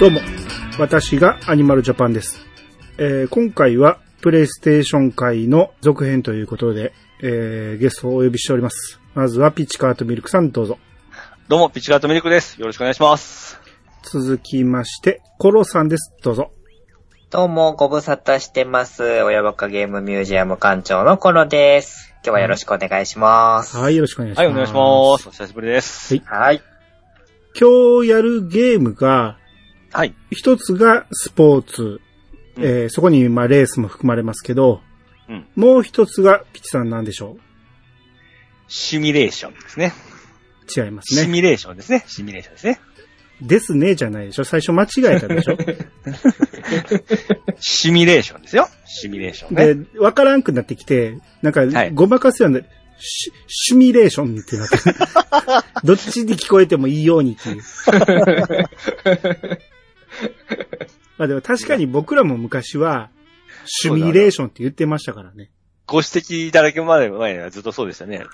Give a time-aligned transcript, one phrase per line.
[0.00, 0.22] どうも、
[0.78, 2.46] 私がアニマルジャパンです。
[2.96, 8.98] えー今回はプレイステーション界の続編ということで、えーゲストをお呼びしております。
[9.14, 10.78] まずはピッチカートミルクさんどうぞ。
[11.48, 12.58] どうも、ピッチカートミルクです。
[12.58, 13.60] よろしくお願いします。
[14.02, 16.14] 続きまして、コロさんです。
[16.22, 16.50] どうぞ。
[17.28, 19.02] どうも、ご無沙汰してます。
[19.02, 22.14] 親バカゲームミュージアム館長のコロです。
[22.24, 23.76] 今日はよろしくお願いします。
[23.76, 24.46] はい、よろしくお願いします。
[24.46, 24.78] はい、お願いしま
[25.18, 25.28] す。
[25.28, 26.14] お久しぶりです。
[26.14, 26.62] はいはい。
[27.54, 29.36] 今日やるゲームが、
[29.92, 30.14] はい。
[30.30, 32.00] 一つがスポーツ、
[32.56, 34.80] うんえーそこにまあレースも含まれますけど、
[35.28, 37.36] うんもう一つがピッチさんなんでしょ
[38.68, 39.92] シミュレーションですね。
[40.76, 41.22] う違いますね。
[41.22, 42.04] シミュレーションですね。
[42.06, 42.80] シミュレーションですね。
[43.42, 44.44] ですね、じゃないでしょ？
[44.44, 45.56] 最初間違えたでしょ？
[47.58, 48.68] シミュレーションですよ。
[48.86, 49.74] シミュレーションね。
[49.94, 52.60] で、わからんくなってきて、なんかはい、ごまかすような、
[52.98, 54.82] シシミュレーションってなってる
[55.84, 57.62] どっちで聞こえてもいいようにっていう。
[61.18, 63.10] まあでも確かに僕らも昔は、
[63.66, 65.50] シミュレーションって言ってましたからね。
[65.86, 68.24] ご指摘だらけまで前はずっとそうでしたね。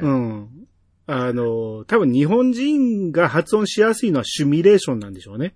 [0.00, 0.48] うん。
[1.06, 5.54] あの、多分日本人が発音しやすいのはシミュレーションなんでしょうね。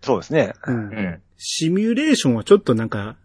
[0.00, 0.52] そうですね。
[0.66, 0.76] うん。
[0.76, 1.22] うん。
[1.36, 3.16] シミュレーションはちょっとなんか、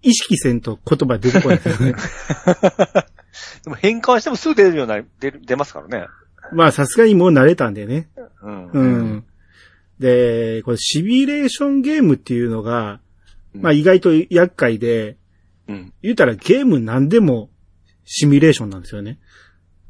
[0.00, 1.94] 意識せんと言葉出てこないですよね。
[3.64, 6.06] でも変換してもすぐ出るような、出る出ますからね。
[6.52, 8.08] まあさすがにもう慣れたんでね。
[8.42, 8.70] うん。
[8.70, 8.82] う。
[8.82, 9.24] ん。
[10.02, 13.00] で、これシミュレーションゲームっていうのが、
[13.54, 15.16] うんまあ意外と厄介で、
[15.68, 15.92] うん。
[16.02, 17.50] 言うたらゲーム何でも
[18.04, 19.18] シミュレーションなんですよね。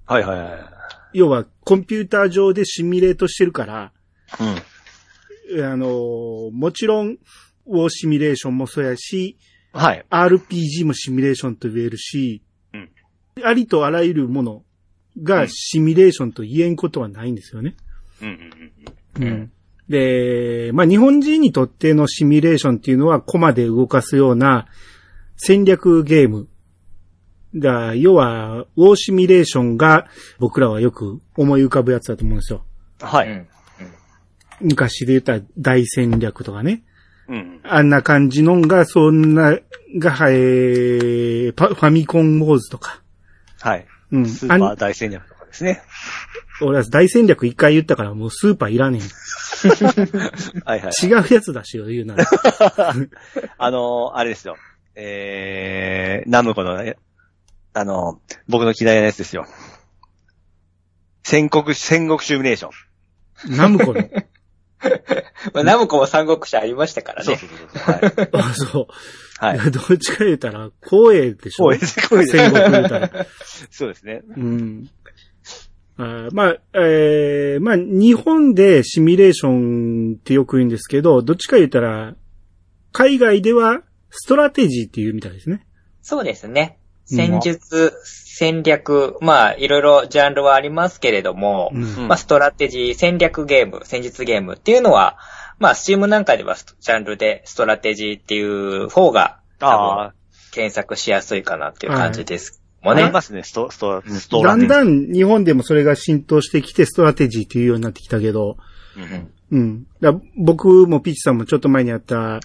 [0.05, 0.59] はいはいはい。
[1.15, 3.93] 要はコンピューター上でシミュレートしてるから、
[4.41, 5.65] うん。
[5.65, 7.19] あの、もちろん、
[7.67, 9.39] ウォーシミュレーションもそうやし、
[9.73, 10.05] はい。
[10.11, 12.43] RPG もシミュレーションと言えるし、
[12.75, 12.91] うん
[13.42, 14.63] ありとあらゆるもの
[15.23, 17.77] がシミュレーションと言えんことはないんですよね。
[18.20, 18.29] うん
[19.17, 19.29] うんうん。
[19.29, 19.53] うん
[19.92, 24.67] で、まあ、日本人にとってのシミュレーションっていうのはコマで動かすような
[25.36, 26.48] 戦略ゲーム。
[27.55, 30.07] だ要は、ウォーシミュレーションが
[30.39, 32.64] 僕らはよく思い浮かぶやつだと思うんですよ。
[33.03, 33.29] はい。
[33.29, 33.47] うん。
[34.63, 36.83] 昔で言ったら大戦略とかね。
[37.29, 37.61] うん。
[37.63, 39.59] あんな感じのんが、そんな、
[39.98, 43.03] が、えー、パファミコンウォーズとか。
[43.61, 43.86] はい。
[44.13, 44.27] うん。
[44.27, 45.83] スーパー大戦略とかですね。
[46.63, 49.01] 俺は大戦略一回言ったからもうスーパーいらね
[50.64, 50.92] はいはい。
[51.02, 51.06] え。
[51.06, 52.27] 違うやつだしよ、言うなら。
[53.58, 54.56] あのー、あれですよ。
[54.95, 56.96] えー、ナムコのね、
[57.74, 59.46] あのー、僕の嫌いなやつですよ。
[61.23, 62.70] 戦国、戦国シミュレーショ
[63.52, 63.56] ン。
[63.56, 64.00] ナムコの？
[65.55, 67.24] まあ、ナムコも三国志ありましたからね。
[67.24, 67.92] そうそうそうそう。
[67.92, 68.50] はい。
[68.50, 68.86] あ、そう。
[69.39, 69.58] はい。
[69.70, 71.70] どっちか言うたら、光栄でしょ？
[71.70, 73.27] 光栄です光栄です戦国言うたら。
[73.70, 74.23] そうですね。
[74.36, 74.90] うん。
[75.97, 82.14] まあ、えー、まあ、日本でシミュレーションってよく言うんですけど、どっちか言ったら、
[82.92, 85.67] 海外ではストラテジーっていうみたいですね。
[86.03, 86.79] そうですね。
[87.05, 95.19] 戦術、戦略、まあ、いろいろジャンルはありますけれども、うんうんまあ、ストラテジー、戦略ゲーム、戦術ゲームっていうのは、
[95.59, 100.14] まあ、 Steam なんかではジャンルでストラテジーっていう方が、多分あ
[100.53, 103.03] 検索しやすいかなっていう感じですあ、もんね。
[103.05, 108.57] ありますね、スト、スト、ストラだんだん日本でもそれが浸透してきて、ストラテジーっていうようになってきたけど、
[108.97, 109.87] うんうん。
[110.01, 112.41] だ僕もピッチさんもちょっと前にやった、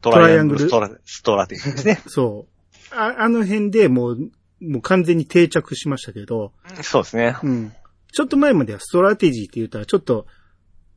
[0.00, 0.68] トライアングル？
[0.68, 1.00] トライアングル？
[1.00, 2.02] ストラ、ストラテジーですね。
[2.08, 2.94] そう。
[2.94, 4.18] ああの辺でもう、
[4.60, 6.52] もう完全に定着しましたけど、
[6.82, 7.36] そうですね。
[7.42, 7.72] うん。
[8.12, 10.26] ちょっと前まではストラテジーって言ったら、ちょっと、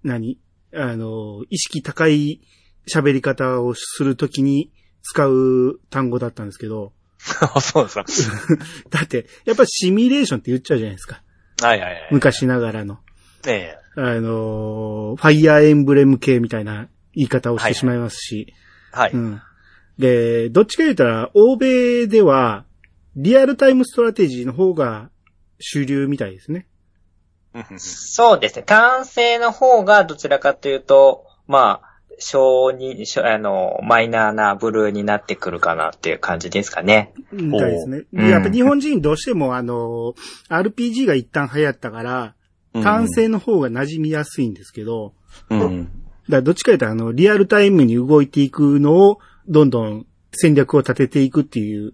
[0.04, 0.40] 何？
[0.76, 2.42] あの、意識高い
[2.88, 4.72] 喋り方をするときに
[5.04, 6.94] 使う単語だったんですけど、
[7.62, 8.06] そうですか。
[8.90, 11.22] だって、やっぱシミュレーションって言っちゃうじゃないですか。
[11.62, 12.08] はいはいはい。
[12.12, 13.00] 昔ながらの。
[13.48, 13.78] ええ。
[13.96, 18.54] あの、ファイアーエンブレム系みたいな言い方をしてしまいますし、
[18.92, 19.12] はい。
[19.12, 19.42] うん。
[19.98, 22.66] で、どっちか言ったら、欧米では、
[23.16, 25.10] リアルタイムストラテジーの方が
[25.60, 26.68] 主流みたいですね。
[27.78, 28.64] そうですね。
[28.64, 37.13] 単性の方がどちらかというと、まあ、小に、小あの、マイナーなブルーになってくるかなっていう感じですかね。
[37.31, 38.04] みたいですね。
[38.13, 40.13] うんやっぱ日本人どうしてもあの、
[40.50, 42.36] RPG が一旦流行ったから、
[42.74, 45.13] 単性の方が馴染みやすいんですけど、
[45.50, 45.83] うん。
[45.83, 45.92] だか
[46.27, 51.94] らどっちか言ったらあの、リアルタイムに動いていくのを、どんどん戦略を立てていくっていう。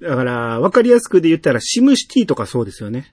[0.00, 3.12] だから、わかりやすくで言ったら、シムシティとかそうですよね。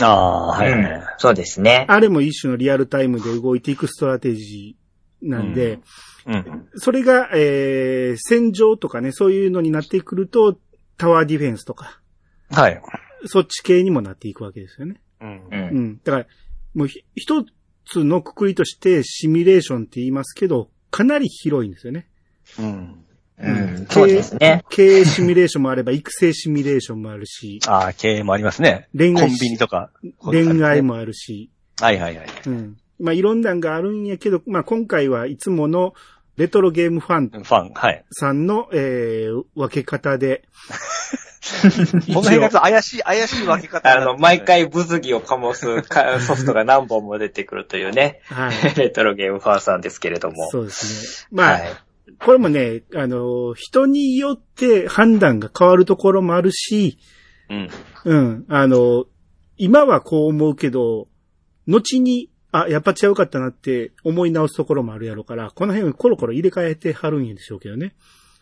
[0.00, 0.80] ああ、はいはい。
[0.80, 1.84] うんそうですね。
[1.88, 4.87] あれも一種のリアルタイムで動いていくストラテジー
[5.22, 5.80] なんで、
[6.26, 6.68] うん。
[6.76, 10.58] それが、えー、戦場とかね、そういうのになってくると、
[10.96, 12.00] タワーディフェンスとか、
[12.50, 12.80] はい。
[13.26, 15.00] そっち系にもなっていくわけですよね。
[15.20, 15.42] うんう。
[15.50, 16.00] うんん。
[16.04, 16.26] だから、
[16.74, 17.44] もうひ、一
[17.84, 22.08] つのくくりとしてシミュレーションって言いますけど、かなり広いんですよね。
[22.58, 23.04] うん。
[23.40, 24.64] うん、そうですね。
[24.68, 28.88] 経営シミュレーションもあれば、育成シミュレーションもあるし、ああ、経営もありますね。
[28.96, 29.90] 恋愛コンビニとか。
[30.18, 30.82] 恋愛。
[30.82, 31.50] もあるし、
[31.80, 32.26] はいはいはい。
[32.46, 32.76] うん。
[32.98, 35.94] まあ、いろんなんがあるんやけど、まあ、今回はいつもの
[36.36, 38.04] レトロゲームファンファン、はい。
[38.12, 40.44] さんの、えー、分け方で、
[42.06, 44.44] この辺が怪しい、怪しい分け方あの、毎。
[44.44, 48.52] 回物議を醸すか ソフトが何本も出てくるというね、はい。
[48.78, 50.48] レトロゲームファーさんですけれども。
[50.50, 51.28] そうですね。
[51.32, 51.62] まあ、はい。
[52.20, 56.98] これもね、あの、人によって判断が変わるところもあるし、
[57.50, 57.70] うん。
[58.04, 59.06] うん、あの、
[59.56, 61.08] 今はこう思うけど、
[61.66, 62.30] 後に、
[62.64, 67.94] あ、やっぱ違うかったなって思い直すところもあるやろうから、この辺をコロコロ入れ替えてはるんでしょうけどね。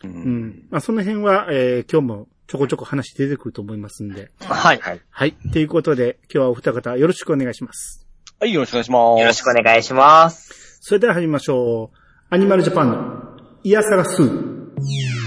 [0.03, 0.07] う。
[0.07, 0.67] うんん。
[0.69, 4.31] まあ、その辺は、えー今日もちょこちょこ話出てくると思いますんで。
[4.39, 4.79] はい。
[4.79, 5.01] はい。
[5.09, 5.33] はい。
[5.51, 8.07] ということで、今日はお二方よろしくお願いします。
[8.39, 9.19] はい、よろしくお願いします。
[9.19, 10.79] よろしくお願いします。
[10.81, 11.97] それでは始めましょう。
[12.29, 15.26] アニマルジャパンの、イヤサガスー。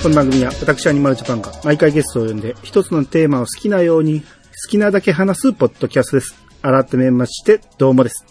[0.00, 4.26] この番組は私アニマルジャパンが毎回ゲストを呼んで一つのテーマを好きなように好
[4.70, 6.36] きなだけ話すポッドキャストです。
[6.62, 8.24] 改めまして、どうもです。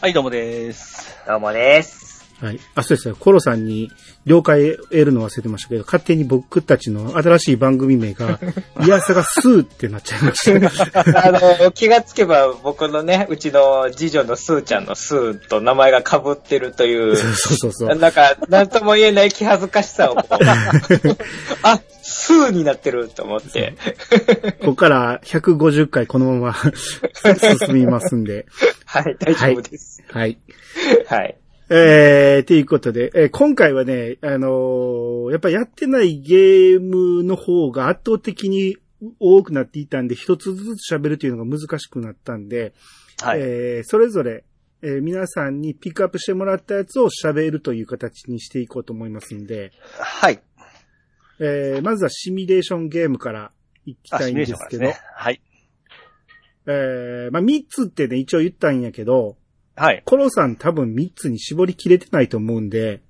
[0.00, 1.18] はい、どうもです。
[1.26, 2.07] どうもです。
[2.40, 2.60] はい。
[2.76, 3.16] あ、そうですよ。
[3.16, 3.90] コロさんに
[4.24, 8.38] 了解得るの忘れてましたけど、勝手に僕たちの新しい番組名が、
[8.84, 11.00] イヤサがスーってなっちゃいました。
[11.26, 17.96] あの、気がつけば僕のね、うちの次女のスーちゃんのスーと名前が被ってるという、 そうそうそう。
[17.96, 20.38] なんか、なんとも言えない気恥ずかしさをこう、
[21.62, 23.74] あ、スーになってると思って。
[24.60, 26.72] ここから150回このまま
[27.58, 28.46] 進みますんで。
[28.84, 30.04] はい、大丈夫です。
[30.08, 30.38] はい。
[31.08, 31.36] はい。
[31.70, 38.76] えー、ということで、えー今回はね、あのーやっぱやってないゲームの方が圧倒的に
[39.20, 42.72] 多くなっていたんで、一つずつ喋るというのが難しくなったんで、
[43.20, 43.40] はい。
[43.40, 44.44] えーそれぞれ、
[44.82, 50.40] えー皆さんにピックアップしてもらったやつを喋るという形にしていこうと思いますんで、はい。
[51.40, 53.52] えーまずはシミュレーションゲームから
[53.84, 54.96] いきあ、たいんですけど、ね。
[55.14, 55.42] はい。
[56.66, 59.36] えーまあ、3つってね、一応言ったんやけど、
[59.78, 60.02] はい。
[60.04, 63.00] コロさん多分3つに絞りきれてないと思うんで、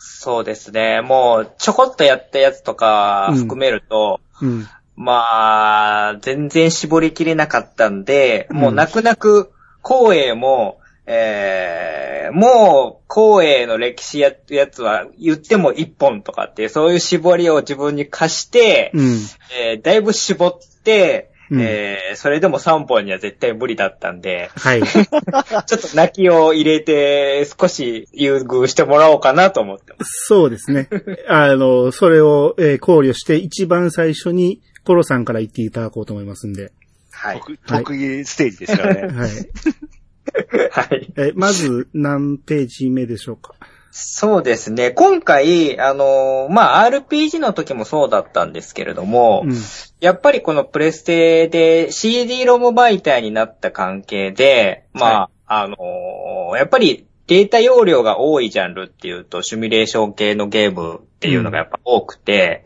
[0.00, 1.00] そうですね。
[1.02, 4.66] もう、ちょこっとやったやつとか含めると、うん。
[4.96, 9.52] まあ、全然絞りきれなかったんで、うんもう泣く泣く、
[9.84, 19.18] 光栄も、えー、もう、光栄の歴史ややつは言っても一本とかっていう、そういう絞りを自分に貸して、うん。
[19.60, 24.82] えーだいぶ絞って、うんえーそれでも3本には絶対無理だったんで、はい。
[24.86, 30.26] ちょっと泣きを入れて少し優遇してもらおうかなと思ってます。
[30.26, 30.88] そうですね。
[31.28, 36.72] あの、それを、えー考慮して一番最初にコロさんから言っていただこうと思いますんで。
[37.12, 37.40] はい。
[37.40, 39.16] 得得意ステージですからね。
[39.18, 39.30] はい。
[40.70, 41.12] はい。
[41.16, 43.54] えーまず何ページ目でしょうか？
[43.90, 44.90] そうですね。
[44.90, 49.54] 今回、あのーまあ、RPG の時もそうだったんですけれども、うん。
[50.00, 62.64] やっぱりこのプレステで CD ロム媒体になった関係で、まあ、あのーやっぱりデータ容量が多いジャンルっていうと、シミュレーション系のゲームっていうのがやっぱ多くて、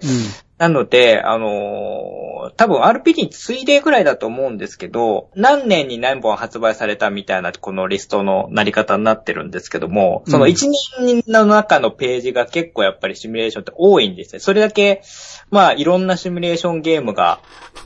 [0.62, 2.23] なので、あのー
[2.57, 14.40] 多分 RPG に次いでぐらいだと思うんですけど、何年に何本発売されたみたいなこのリストのなり方になってるんですけども、そのうん1年の中のページが結構やっぱりシミュレーションって多いんですね。
[14.40, 15.02] それだけ、
[15.50, 17.40] まあいろんなシミュレーションゲームが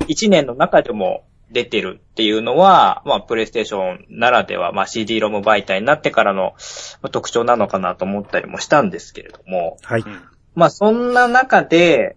[0.09, 6.55] 1年の中でも出てるっていうのは、まあプレイステーションならでは、まあ CD ロム媒体になってからの
[7.03, 10.01] まあ特徴なのかなと思ったりもしたんですけれども、はい。
[10.01, 10.23] うん
[10.57, 12.17] まあそんな中で、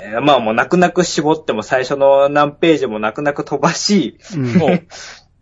[0.00, 4.54] えーまあもう泣く泣く絞っても最初の何ページも泣く泣く飛ばし、うん。
[4.56, 4.86] もう、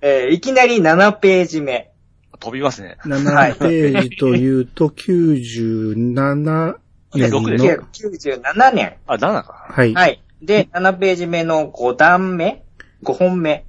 [0.02, 1.92] えーいきなり7ページ目。
[2.38, 2.98] 飛びますね。
[3.04, 6.74] 7ページというと97
[7.14, 8.96] 年六での、97年。
[9.06, 9.66] あ、7か。
[9.70, 9.94] はい。
[9.94, 10.22] はい。
[10.42, 12.64] で、7ページ目の5段目
[13.04, 13.64] ?5 本目。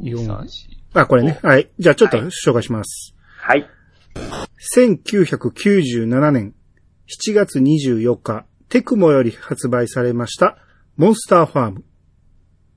[0.00, 0.46] 4
[0.94, 1.38] あ、これね。
[1.42, 1.68] はい。
[1.78, 3.14] じゃあちょっと紹介します。
[3.40, 3.68] はい。
[4.76, 6.54] 1997年
[7.08, 10.58] 7月24日、テクモより発売されました、
[10.96, 11.84] モンスターファーム。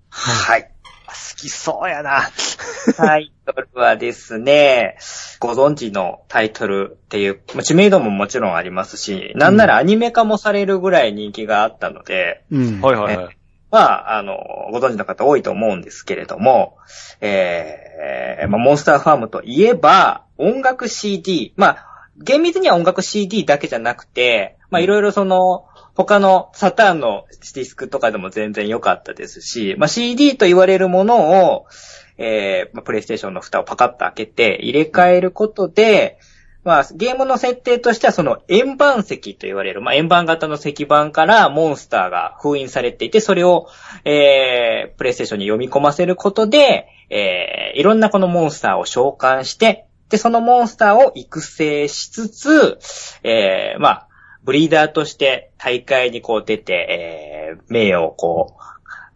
[0.09, 0.71] はい。
[1.05, 2.29] あ好きそうやな。
[2.95, 4.97] タイトルはですね、
[5.39, 12.81] ご存知のタイトルっていう、まあ知名度ももちろんありますし、なんならアニメ化もされるぐらい人気があったので、うん。
[12.81, 13.37] はいはいはい。
[13.69, 14.37] は、あの、
[14.71, 16.77] ご存知の方多いと思うんですけれども、
[17.19, 25.65] えー、まあ、モンスターファームといえば、音楽 CD、まあ、厳密には音楽 CD だけじゃなくて、まあ、いろいろその、
[26.05, 31.65] 他のサターンのディスクとかでも全然良かったですし、まあ、CD と言われるものを、
[32.17, 36.19] えー、まあ、プレイステーションの蓋をパカッと開けて入れ替えることで、
[36.63, 43.67] まあ、ゲームの設定としてはその円盤石と言われる、まあ、円盤型の石板からモンスターが封印されていて、それを、
[44.05, 52.79] えー、プレイステーションに読み込ませることで、えー、いろんなこのモンスターを召喚して、で、そのモンスターを育成しつつ、
[53.23, 54.07] えー、まあ、
[54.43, 58.61] ブリーダーとして大会にこう出て、えー、名誉をこう、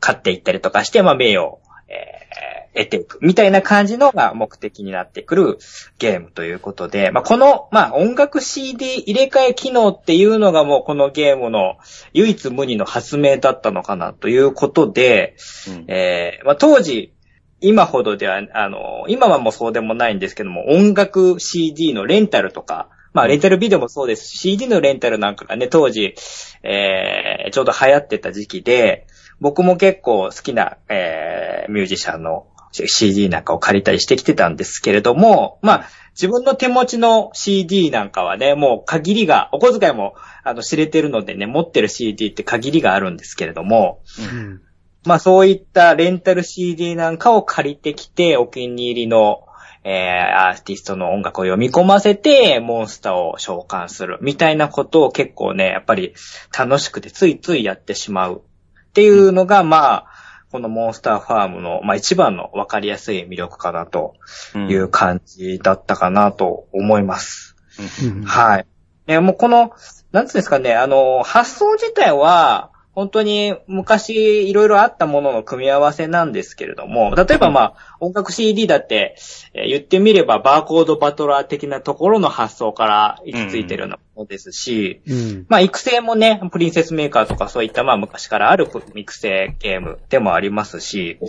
[0.02, 3.20] 勝っていったりとかして、まあ、名誉を、えー、得ていく。
[3.22, 5.58] みたいな感じのが目的になってくる
[5.98, 11.78] ゲームということで、まあ、この、まあ、音楽 CD 入れ替え機能っていうのがもうこのゲームの
[12.14, 15.36] 唯一無二の発明だったのかなということで、
[15.68, 17.14] うん、えー、まあ、当時、
[17.62, 26.16] 今ほどでは、あの、今はもうそうでもないんですけども、音楽 CD のレンタルとか、まあ、レンタルビデオもそうですし、CD のレンタルなんかがね、当時、
[26.64, 29.08] えー、ちょうど流行ってた時期で、
[29.40, 44.62] 僕も結構好きな、えー、ミュージシャンの CD なんかを借りたりしてきてたんですけれども、まあ、自分の手持ちの CD なんかはね、もう限りが、お小遣いも、あの、知れてるのでね、持ってる CD って限りがあるんですけれども、うん、
[45.06, 49.45] まあ、そういったレンタル CD なんかを借りてきて、お気に入りの
[49.88, 56.16] えー、アーティストの音楽を読み込ませて、モンスターを召喚する、みたいなことを結構ね、やっぱり
[56.58, 58.42] 楽しくてついついやってしまう
[58.90, 60.06] っていうのが、まあ、
[60.52, 64.16] このモンスターファームの、まあ一番の分かりやすい魅力かなと
[64.56, 67.56] いう感じだったかなと思います。
[68.04, 68.66] うん、はい。
[69.06, 69.72] え、もうこの、
[70.12, 79.18] なんつうんですかね、あの、発想自体は、本当に昔いろいろあったものの組み合わせなんですけれども、例えばまあ、音楽 CD だって、
[79.54, 91.20] え言ってみればバーコードバトラー的なところの発想から行き着いてるようなものですし、うん、まあ育成もね、プリンセスメーカーとかそういったまあ昔からある育成ゲームでもありますし、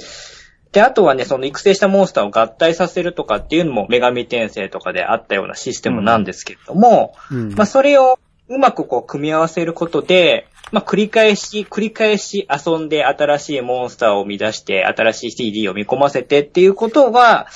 [0.70, 17.46] で、あとはね、その育成したモンスターを合体させるとかっていうのも女神転生とかであったようなシステムなんですけれども、うん、まあそれをうまくこう組み合わせることで、まあ、繰り返し、繰り返し遊んで新しいモンスターを生み出して、新しい CD を見込ませてっていうことは、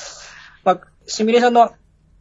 [0.64, 1.72] まあ、シミュレーションの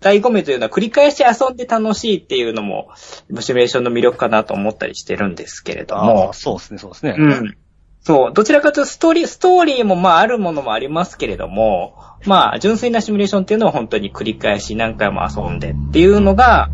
[0.02, 6.34] 醍醐味というのは繰り返し遊んで楽しいっていうのも、シミュレーションの魅力かなと思ったりしてるんですけれども。
[6.34, 7.16] そうですね、そうですね。
[7.18, 7.58] うん。
[8.02, 8.34] そう。
[8.34, 11.96] どちらかというとストーリー、ストーリーもまああるものもありますけれども、
[12.26, 16.70] まあ純粋なシミュレーションっていうのは本当に繰り返し何回も遊んでっていうのが、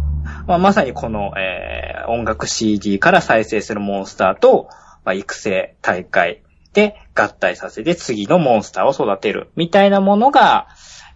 [0.47, 4.69] まあ、まさにこの、えー、音楽 CD から再生するモンスターと、
[5.03, 10.67] まあ、育成大会で合体させて次のモンスターを育てるみたいなものが、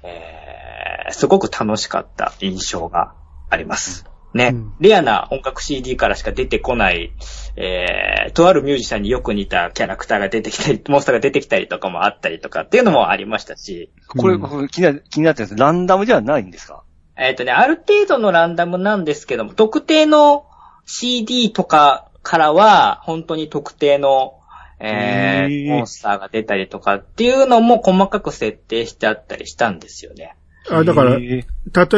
[0.03, 3.13] えー、すごく楽しかった印象が
[3.49, 4.05] あります。
[4.33, 7.13] ね、うん、レアな音楽 CD からしか出てこない、
[7.55, 13.91] えー、とあるミュージシャンによく似たキャラクターが出てきたり、 モンスターが出てきたりとかもあったりとかっていうのもありましたし。
[14.07, 15.59] これ、うん、気にな気になってるんです。
[15.59, 16.83] ランダムじゃないんですか？
[17.19, 20.45] えっ、ー、とね、ある程度のランダムなんですけども、特定の
[20.85, 24.39] CD とかからは、本当に特定の、
[24.79, 30.37] えー、モンスターが出たりとかっていうのも細かく設定してあったりしたんですよね。
[30.69, 31.43] あ、だから、例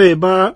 [0.10, 0.56] えば、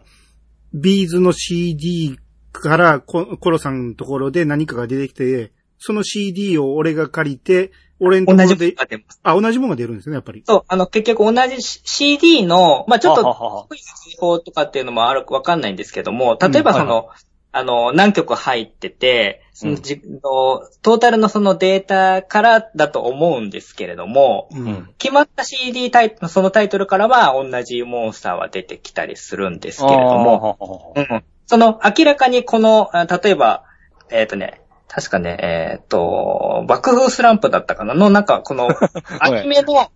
[0.74, 2.18] ビーズの CD
[2.52, 8.76] からコロさんのところで何かが出てきて、その CD を俺が借りて、俺のところで、
[9.24, 10.44] あ、同じものが出るんですね、やっぱり。
[10.46, 13.82] そう、あの、結局同じ CD の、まあちょっと、低い
[14.16, 17.18] 情報とかっていうのもある、わかんないんですけども、例えばその、うんはい、
[17.54, 33.64] あの、何曲入ってて、そのじ、うん、トータルのそのデータからだと思うんですけれども、うん、決まった CD タイプ、そのタイトルからは同じモンスターは出てきたりするんですけれども、うん、その明らかにこの、例えば、
[34.10, 38.70] えっ、ー、とね、確かね、えっ、ー、と、爆風スランプだったかなの、なんかこの、
[39.20, 39.92] アニメの、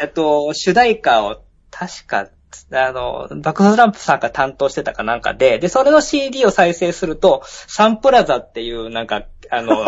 [0.00, 2.28] えっと、主題歌を、確か、
[2.72, 9.84] あの、爆風スランプさんが担当してたかなんかで、で、それの CD を再生すると、サンプラザっていう、なんか、あの、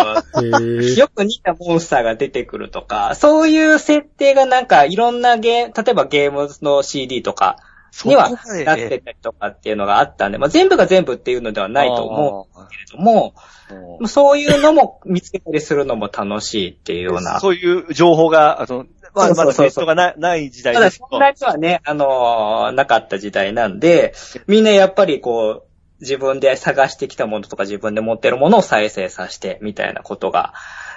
[0.96, 7.56] よく似たモンスターが出てくるとか、そういう設定がなんか、いろんなゲー、例えばゲームの CD とか、
[8.04, 8.37] にはな
[8.75, 13.34] ってたりとかっていうのがあったんで、まあ、全部が全部っていうのではないと思うけれども、
[14.06, 17.40] そういうのも見つけたりするのも楽しいっていうような。
[17.40, 24.14] そういう情報が、あの、まあ、まだネットがなない時代ですただ、そんなやつはね、あのー、なかった時代なんで、
[24.46, 30.54] みんなやっぱりこう、自分で探してきたものとか自分で持ってるものを再生させて、みたいなことが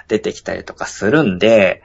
[0.08, 1.82] 出てきたりとかするんで、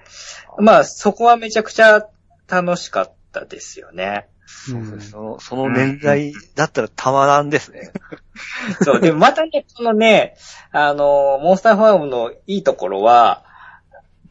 [0.58, 2.08] まあそこはめちゃくちゃ
[2.48, 4.28] 楽しかったですよね。
[4.70, 5.12] そうです。
[5.12, 7.92] そのその年代だったらたまらんですね。
[8.84, 10.36] そう、でもまたね、このね、
[10.72, 13.44] あの、モンスターファームのいいところは、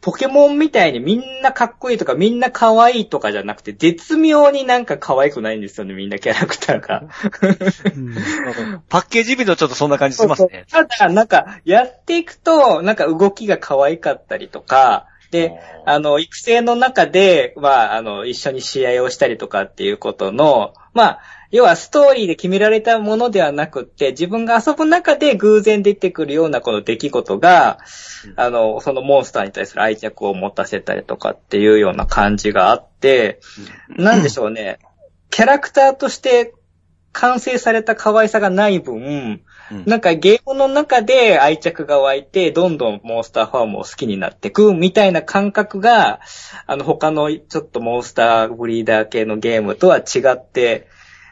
[0.01, 7.03] ポケモンみたいにみんなかっこいいとかみんな可愛いとかじゃなくて、絶妙になんか可愛くないんですよね、みんなキャラクターが。
[7.95, 8.15] うん
[8.89, 10.65] パッケージビデオちょっとそんな感じしますね。
[10.71, 15.53] ただ、なんか、やっていくと、なんか動きが可愛かったりとか、で、
[15.87, 21.21] あの、育成の中で、まあ、あの、一緒に試合をしたりとかっていうことの、まあ、
[21.53, 27.79] 要はストーリーで決められたものではなくって、自分が遊ぶ中で偶然出てくるようなこの出来事が、
[28.25, 28.35] うん。
[28.37, 33.41] あの、そのモンスターに対する愛着を持たせたりとかっていうような感じがあって、
[33.89, 34.79] なんでしょうね。
[35.31, 36.55] キャラクターとして
[37.13, 39.85] 完成された可愛さがない分、うん。
[39.87, 46.21] なんかゲームの中で愛着が湧いて、どんどんモンスターファームを好きになっていくみたいな感覚が、
[46.67, 50.89] あの他のちょっとモンスターブリーダー系のゲームとは違って、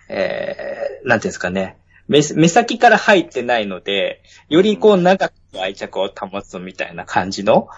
[0.09, 1.79] えー、なんていうんですかね。
[2.09, 7.69] 目目先から入ってないので、よりこう長く愛着を保つみたいな感じの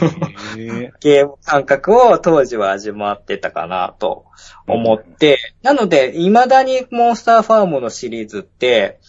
[1.00, 4.24] ゲーム感覚を当時は味わってたかなと
[4.66, 9.00] 思って、なので、未だにモンスターファームのシリーズって、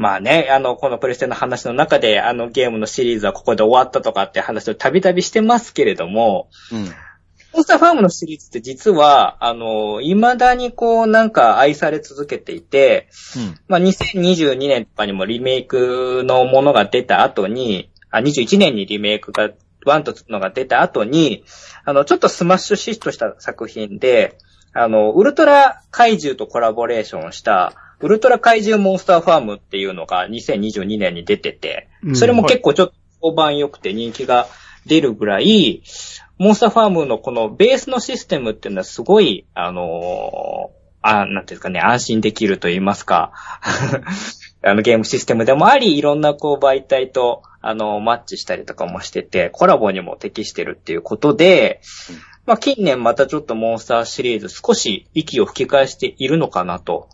[0.00, 6.84] まあね、あの、このプレステの話の中で、あのゲームのシリーズはここで終わったとかって話をたびたびしてますけれども、うん。
[7.52, 13.60] モンスターファームのシリーズって実は、あの、未だにこうなんか愛され続けていて、うん。
[13.68, 19.50] まあ、2022年とかにもリメイクのものが出た後に、あ、21年にリメイクが、
[19.84, 21.44] 1と2のが出た後に、
[21.84, 24.38] あの、ちょっとスマッシュヒットした作品で、
[24.72, 32.16] あの、ウルトラ怪獣とコラボレーションした、ウルトラ怪獣モンスターファームっていうのが2022年に出てて、うん。
[32.16, 34.46] それも結構ちょっと評判良くて人気が
[34.86, 35.82] 出るぐらい、
[36.38, 43.32] モンスターファームのこのベースのシステムっていうのはすごい、あのーあ、なんていうんですかね、安心できると言いますか、
[44.62, 51.80] あのゲームシステムでもあり、いろんなこう媒体と、あの、マッチしたりとかもしてて、コラボにも適してるっていうことで、
[52.46, 57.08] まあ近年またちょっとモンスターシリーズ少し息を吹き返しているのかなと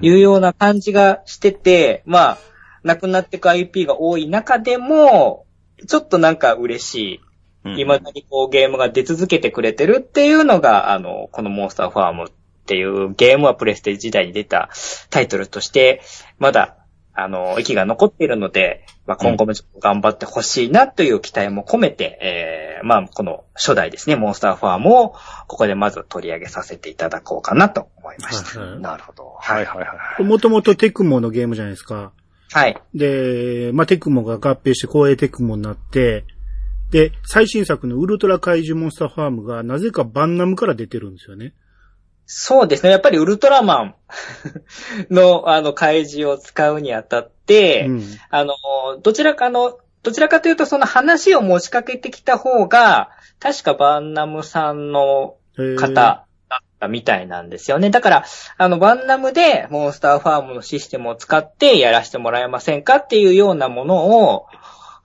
[0.00, 2.38] いうような感じがしてて、まあ、
[2.82, 5.46] 亡くなっていく IP が多い中でも、
[5.86, 7.16] ちょっとなんか嬉しい。
[7.16, 12.32] うん未だにこうゲームが出続けてくれてるっていうのが、あの、このモンスターファームっ
[12.66, 14.68] ていうゲームはプレステ時代に出た
[15.08, 16.02] タイトルとして、
[16.38, 16.76] まだ、
[17.14, 25.14] あの、息が残っているので、まあ、今後もちょっと頑張ってほしいなという期待も込めて、えー、まあ、この初代ですね、モンスターファームを、
[25.46, 28.60] ここでまず取り上げさせていただこうかなと思いました。
[28.60, 29.36] はいなるほど。
[29.38, 30.24] はいはいはい。
[30.24, 32.12] もともとテクモのゲームじゃないですか。
[32.50, 32.80] はい。
[32.94, 36.24] で、まあ、テクモが合併して光栄テクモになって、
[36.90, 41.54] で、最新作のウルトラ怪獣モンスターファームがなぜかバンナムから出てるんですよね。
[42.26, 42.90] そうですね。
[42.90, 43.94] やっぱりウルトラマン
[45.10, 48.04] の、あの、怪獣を使うにあたって、うん。
[48.30, 48.54] あの、
[49.02, 53.10] どちらかの、どちらかというとその話を持ちかけてきた方が、
[53.40, 55.36] 確かバンナムさんの
[55.78, 57.90] 方だったみたいなんですよね。
[57.90, 58.24] だから、
[58.56, 64.46] あの、バンナムでモンスターファームのシステムを使ってやらせてもらえませんかっていうようなものを、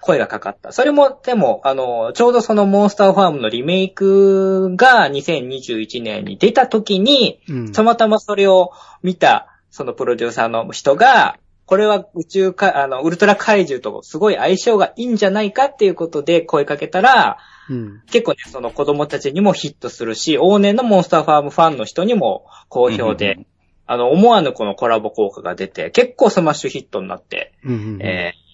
[0.02, 0.72] 声がかかった。
[0.72, 7.72] それも、でも、あの、ちょうどそのモンスターファームのリメイクが2021年に出た時に、うん。
[7.72, 8.72] たまたまそれを
[9.04, 17.38] 見た、そのプロデューサーの人が、これは宇宙か、あの、ウルトラ怪獣とすごい相性がいいんじゃないかっていうことで声かけたら、
[17.70, 18.02] うん。
[18.10, 23.46] 結構ね、その子供たちにもヒットするし、往年のモンスターファームファンの人にも好評で、うん
[23.92, 28.02] あの、思わぬこのコラボ効果が出て、結構スマッシュヒットになって、うんうん。
[28.04, 28.49] えー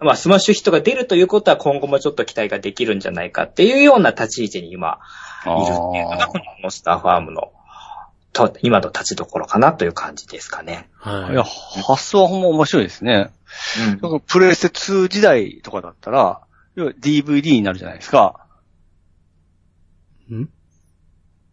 [0.00, 4.98] まあ、スマッシュヒットが出るということは今後もちょっと期待ができるんじゃないかっていうような立ち位置に今、
[5.46, 5.66] いるってい
[6.02, 7.52] うのが、このモンスターファームの、
[8.32, 10.90] と、今の立ちどころかなという感じですかね。
[10.98, 13.30] はいや、発想はほんま面白いですね。
[14.02, 16.40] だからプレイステ2時代とかだったら、
[16.74, 18.40] 要は DVD になるじゃないですか。
[20.28, 20.34] い。
[20.34, 20.48] ん？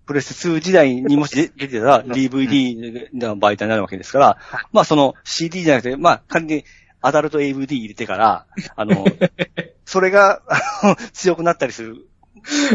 [0.07, 4.37] プレステ2時代にもし出出てたら DVD の媒体になるわけですから、
[4.71, 6.65] まあその CD じゃなくて、まあ仮に
[7.01, 9.05] アダルト AVD 入れてから、あの、
[9.85, 12.07] それがあの強くなったりする。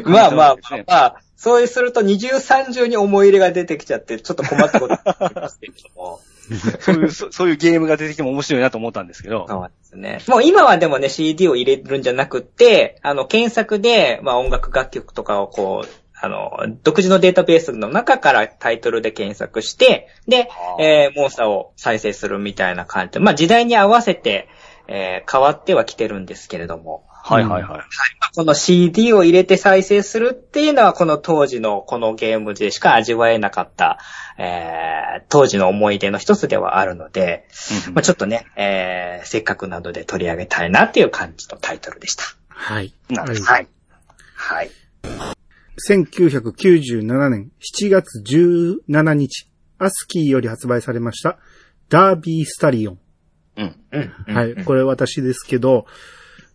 [0.04, 6.20] まあまあまあまあ、そうすると二重三重に思い入れが出てきちゃって、ちょっと困ったことになりますけれども。
[6.80, 9.46] そういう、そそういうゲームが出てきても面白いなと思ったんですけど。
[9.48, 10.20] そうですね。
[10.28, 15.88] もう今はでもね、CD を入れるんじゃなくって、あの、検索で、まあ音楽楽曲とかをこう、
[16.20, 16.50] あの、
[16.82, 20.48] 独自のデータベースの中からタイトルで検索して、で、
[20.80, 24.48] えー、モンスターを再生するみたいな感じで、まあ時代に合わせて、
[24.88, 27.80] えー変わってはきてるんですけれども、はいはいはい。
[28.36, 33.98] この CD を入れて再生するっていうのは、この当時のこのゲームでしか味わえなかった、
[34.38, 37.48] えー、当時の思い出の一つではあるので、
[37.88, 42.22] うんまあ、ちょっとね、えー、せっかくなので取り上げたいなっていう感じのタイトルでした。
[42.48, 42.92] はい。
[43.08, 43.66] なるほどはい。
[44.36, 44.70] はい。
[45.88, 51.38] 1997年7月17日、アスキーより発売されました、
[51.88, 52.98] ダービースタリオン。
[53.56, 53.74] うん。
[53.92, 54.34] うん。
[54.34, 54.64] はい。
[54.64, 55.86] これ私ですけど、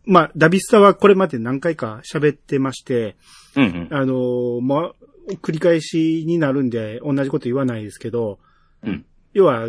[0.05, 3.15] まあ、ダビスタはこれまで何回か喋ってまして、
[3.55, 3.87] うんうん。
[3.91, 4.93] あのーまあ、
[5.41, 8.39] 繰り返しになるんで同じこと言わないですけど、
[8.83, 9.05] うん。
[9.33, 9.67] 要は、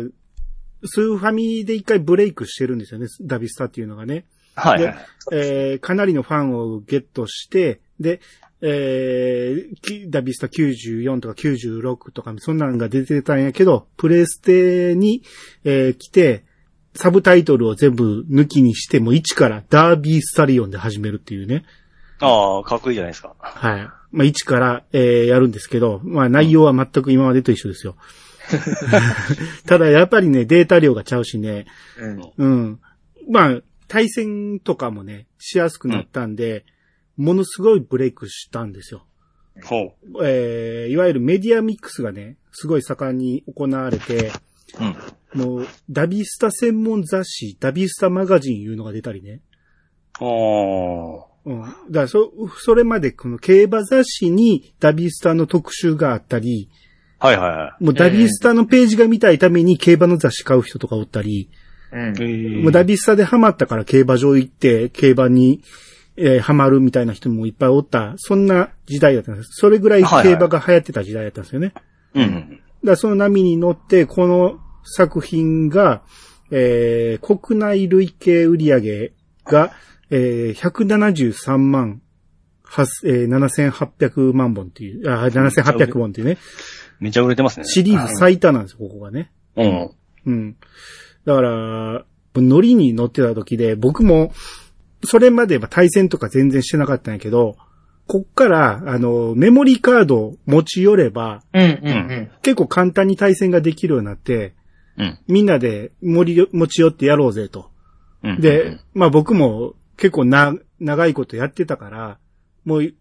[0.85, 4.25] スーファミで一回ブレイクしてるんですよね、ダビスタっていうのがね。
[4.55, 4.95] はいはい。
[5.31, 8.19] えーかなりのファンをゲットして、で、
[8.65, 15.21] えーきダビスタ94とか96とか、そんなのが出てたんやけど、プレステに、
[15.65, 16.45] えー来て、
[16.95, 21.65] サブタイトルを全部抜きにして、もう一からダービースタリオンで始めるっていうね。
[22.19, 23.35] ああ、かっこいいじゃないですか。
[23.39, 23.89] はい。
[24.11, 27.97] まあ、一から、えーやるんですけど、まあ、内容は全く今までと一緒ですよ。
[29.65, 31.65] ただ、やっぱりね、データ量がちゃうしね、
[31.97, 32.21] うん。
[32.37, 32.79] うん。
[33.29, 36.65] まあ、対戦とかもね、しやすくなったんで、
[37.17, 39.05] ものすごいブレイクしたんですよ。
[39.63, 44.31] ほえー、いわゆるメディアミックスがね、すごい盛んに行われて、
[44.79, 44.83] う。
[45.35, 45.45] うん。
[45.45, 49.41] もう、ダビスタ専門雑誌、ダビスタマガジンいうのが出たりね。
[50.19, 51.23] おー。
[51.45, 51.61] うん。
[51.61, 56.69] だから、そ、それまでこの競馬雑誌にダビスタの特集があったり、
[57.19, 61.49] はいはいはもうダビスタのページが見たいために競馬の雑誌買う人とかおったり、
[61.93, 62.63] うんい。。
[62.63, 65.61] もうダビスタでハマったから競馬場行って競馬に、
[66.15, 69.49] えーハマるみたいな人もいっぱいおった、そんな時代だったんです。
[69.53, 71.73] それぐらい競馬が流行ってた時代だったんですよね。
[72.13, 72.59] うんうん。
[72.83, 76.03] だその波に乗って、この作品が、
[76.51, 79.11] えー国内累計売上
[79.45, 79.71] が、
[80.09, 82.01] えー173万、
[83.05, 86.37] えー7800万本っていう、あ、7800本っていうね、
[86.99, 87.65] めちゃ売れてますね。
[87.65, 89.31] シリーズ最多なんですよ、ここがね。
[89.55, 89.89] うん。
[90.25, 90.55] うん。
[91.25, 94.31] だから、ノリに乗ってた時で、僕も、
[95.05, 97.55] それまでは対戦とか全然してなかったんやけど、
[98.07, 101.61] こっから、あの、メモリーカードを持ち寄れば、うん。
[101.61, 102.31] うん。
[102.41, 104.55] 結構簡単に対戦ができるようになって、
[104.97, 105.19] うん。
[105.27, 107.71] みんなで盛り持ち寄ってやろうぜと。
[108.23, 108.41] うん。
[108.41, 112.17] で、まあ僕も結構な、長いことやってたから、
[112.65, 112.93] もう、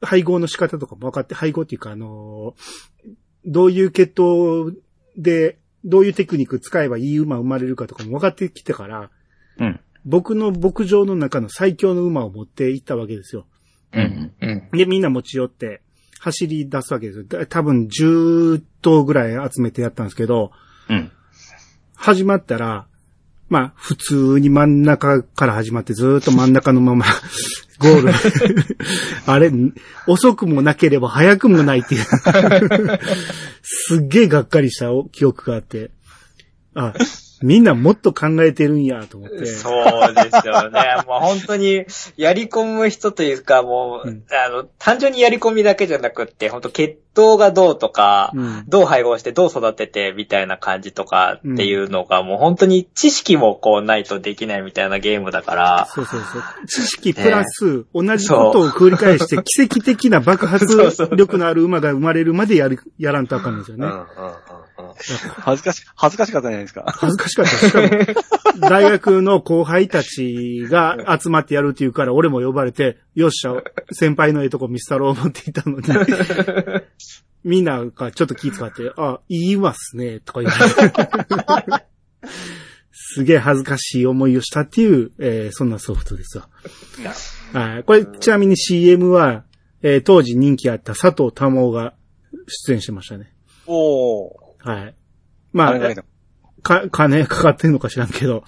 [0.00, 3.12] 配合の仕方とかも分かって、配合っていうか、あのー
[3.44, 4.76] どういう血統
[5.16, 9.10] で、どういうテクニック使えばいい馬生まれるかとかも分かってきてから、
[9.58, 9.80] うん。
[10.04, 13.46] 僕の牧場の中の最強の馬を持っていったわけですよ。
[13.92, 14.32] うん。
[14.40, 14.68] うん。
[14.72, 15.80] で、みんな持ち寄って、
[16.18, 17.24] 走り出すわけですよ。
[17.24, 20.52] だ多分10頭ぐらい集めてやったんですけど、
[20.88, 21.10] うん。
[21.94, 22.86] 始まったら、
[23.48, 27.04] まあ、普通に真ん中から始まってずーっと真ん中のまま、
[27.78, 28.12] ゴール。
[29.26, 29.52] あれ、
[30.06, 32.04] 遅くもなければ早くもないっていう。
[33.62, 35.90] すっげえがっかりした記憶があって。
[36.74, 36.94] あ、
[37.42, 39.46] みんなもっと考えてるんやと思って。
[39.46, 39.70] そ
[40.10, 40.80] うですよね。
[41.06, 41.84] もう本当に、
[42.16, 56.42] やり込む人というか、もう、うんあの、単純にやり込みだけじゃなくって、本当血統がどうとか、うんどう配合してどう育ててみたいな感じとかっていうのが、もう本当に知識もこうないとできないみたいなゲームだから、そうそうそう。
[56.66, 60.66] 知識プラス、同じことを繰り返して、奇跡的な爆発
[61.16, 63.86] 力のある馬が生まれるまでやる、やらんとあかんんですよね。
[63.86, 64.62] うんうんうんうん
[65.38, 66.84] 恥ずかし、恥ずかしかったじゃないですか。
[66.86, 67.50] 恥ずかしかった。
[67.50, 67.88] しかも、
[68.68, 73.54] 大学の後輩たちが集まってやるっていうから、俺も呼ばれて、よっしゃ、
[73.92, 75.84] 先輩のええとこ見せたろう思っていたのに、
[77.44, 81.86] みんながちょっと気遣って、あ、いいわっすね、とか言って。
[82.92, 86.48] すげえ恥ずかしい思いをしたっていう、えーそんなソフトですわ。
[87.52, 87.84] はい。
[87.84, 89.44] これ、ちなみに CM は、
[89.82, 91.94] えー当時人気あった佐藤珠緒が
[92.46, 93.32] 出演してましたね。
[93.66, 94.32] おー。
[94.58, 94.94] はい。
[95.52, 95.94] まあ。
[96.62, 98.44] か、金かかってんのか知らんけど。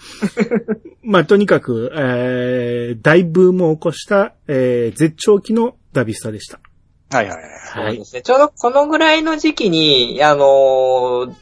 [1.02, 6.60] まあ、とにかく、えー、大ブームを起こした、えー、絶頂期のダビスタでした。
[7.16, 7.48] はいはいはい。
[7.74, 8.22] そうですね。
[8.22, 11.34] ちょうどこのぐらいの時期に、あのー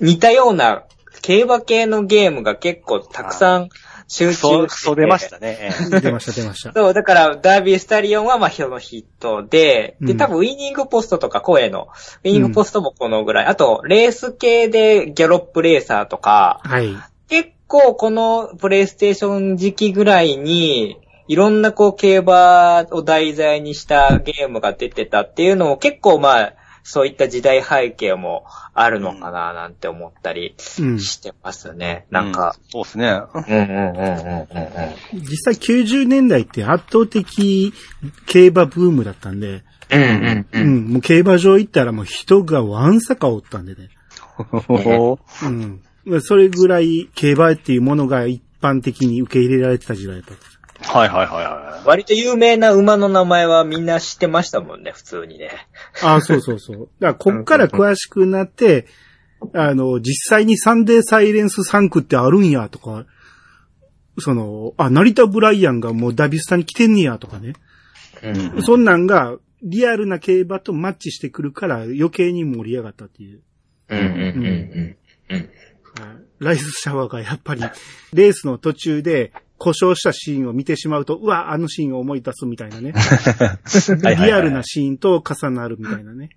[0.00, 0.84] 似たような
[1.22, 3.68] 競馬系のゲームが結構たくさん
[4.06, 5.70] 集中してそう、そう出ましたね。
[6.00, 6.72] 出ました、出ました。
[6.72, 11.88] そう、だから、ダービースタリオンは、まあ、そのヒットで、で、うん多分、ウィニングポストとか、声の、
[12.24, 13.46] ウィニングポストもこのぐらい。
[13.46, 16.96] あと、レース系で、ギャロップレーサーとか、はい。
[17.28, 20.96] 結構、この、プレイステーション時期ぐらいに、
[21.28, 26.52] いろんな、こう、競馬を題材にしたゲームが出てたっていうのを、結構、まあ、
[26.88, 30.98] そういった時代背景もあるのかななんて思ったりうん。
[30.98, 32.06] してますね。
[32.10, 33.08] なんか、うそうですね。
[33.08, 34.16] うんうんうんうんうん
[35.12, 35.20] うん。
[35.20, 37.74] 実際90年代って圧倒的
[38.24, 40.58] 競馬ブームだったんで、うんうんう。
[40.60, 43.90] うんん、もう競馬場行ったらもう人がわんさかおったんでね。
[44.66, 45.82] ほ うん。
[46.22, 50.57] それぐらい競馬っていうものが一般的に受け入れられてた時代だった。
[50.80, 55.50] はいはいはいは割と有名な馬の名前はみんな知ってましたもんね、普通にね。
[56.02, 56.88] ああ、そうそうそう。
[57.00, 58.86] だから、 こっから詳しくなって、
[59.54, 63.06] あの、実際にサンデーサイレンス3区ってあるんや、とか、
[64.18, 67.54] その、あ、成田ブライアンがもうダビスタに来てんねや、とかね。
[68.22, 68.62] うん。
[68.62, 73.42] そんなんが、リアルな競馬とマッチしてくるから余計に盛り上がったっていう。
[73.88, 74.96] うんうんうん
[75.30, 75.48] うん。
[76.38, 77.62] ライスシャワーがやっぱり、
[78.12, 82.94] レースの途中で故障したシーンを見てしまうと、うわ、あのシーンを思い出すみたいなね。
[82.94, 86.30] いはいはいリアルなシーンと重なるみたいなね。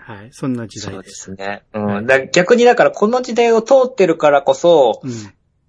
[0.00, 0.28] はい。
[0.30, 1.24] そんな時そうで代です。
[1.24, 1.62] すね。
[1.74, 2.06] うん。
[2.06, 5.10] だ逆にだからこの時代を通ってるからこそ、うん。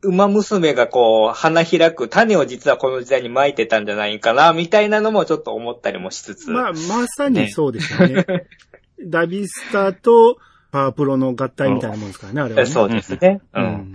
[0.01, 6.51] 馬娘がこう、花開く種を実はこの時代に撒いてたんじゃないかな、みたいなのもちょっと思ったりもしつつ。
[6.51, 8.25] まあ、まさにそうですよね。
[9.03, 10.37] ダビスタと
[10.71, 12.65] パワープロの合体みたいなもんですからね、あれは、ね。
[12.67, 13.41] そうですね。
[13.53, 13.59] う。
[13.59, 13.93] うん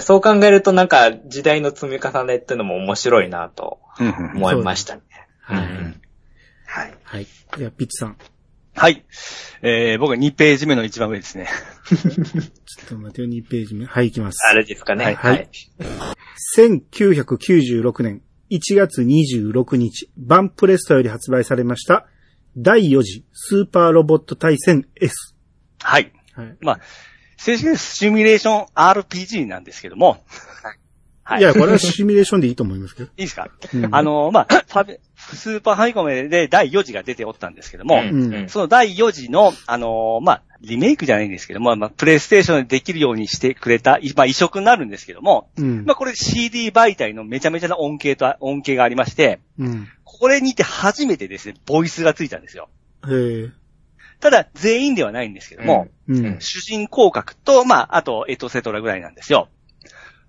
[0.00, 3.80] そう考えるとなんか時代の積み重ねってのも面白いなと
[4.34, 5.02] 思いましたね。
[5.40, 5.66] はい。
[5.66, 6.00] うん
[6.66, 6.94] はい。
[7.04, 7.26] はい。
[7.56, 8.16] じゃあ、ピッチさん。
[8.74, 9.06] はい。
[9.62, 11.48] えー、僕は2ページ目の一番上ですね。
[11.88, 13.86] ちょっと待ってよ、2ページ目。
[13.86, 14.36] はい、いきます。
[14.50, 15.14] あれですかね。
[15.14, 15.48] はい
[16.56, 22.06] 1996年1月26日、バンプレストより発売されました、
[22.58, 25.34] 第4次スーパーロボット対戦 S。
[25.80, 26.12] はい。
[26.34, 26.56] はい。
[26.60, 26.80] まあ、
[27.36, 30.18] 正式にシミュレーション RPG なんですけども。
[31.26, 31.40] はい。
[31.40, 33.08] いや、これはシミュレーションでいいと思いますけど。
[33.18, 34.64] いいですか、うんあの、まあ、
[35.16, 49.88] スーパーハイコメで第4次が出ておったんですけども、うんうんその第4次の、あのまあ、リメイクじゃないんですけども、まあ、プレイステーションでできるようにしてくれた、いまあ、移植になるんですけども、うんまあ、これ CD 媒体のめちゃめちゃな恩恵と、恩恵がありまして、うん。
[50.04, 52.68] これにて初めてですね、ボイスがついたんですよ。
[53.08, 53.50] へえ。
[54.20, 56.26] ただ、全員ではないんですけども、うん。
[56.26, 59.48] うん主人公格と、まあ、あと、エトセトラぐらいなんですよ。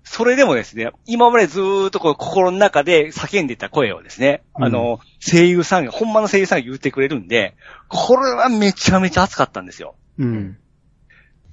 [0.09, 7.55] それでもですね、今までずーっとこう心の中で叫んでた声をですね、うんあの、声優さんが、ほんまの声優さんが言ってくれるんで、
[7.89, 9.95] これはめちゃめちゃ熱かったんですよ。
[10.17, 10.57] うん。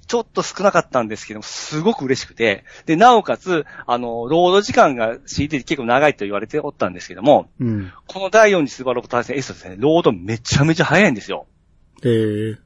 [0.07, 7.91] ちょっと少なかったんですけども、すごく嬉しくて、で、なおかつ、あの、ロード時間が CD で結構長いと言われておったんですけども、うん。
[8.07, 11.47] この第4次スーパーロボット対戦 S ですね、ロードめちゃめちゃ早いんですよ。
[12.03, 12.57] へえ。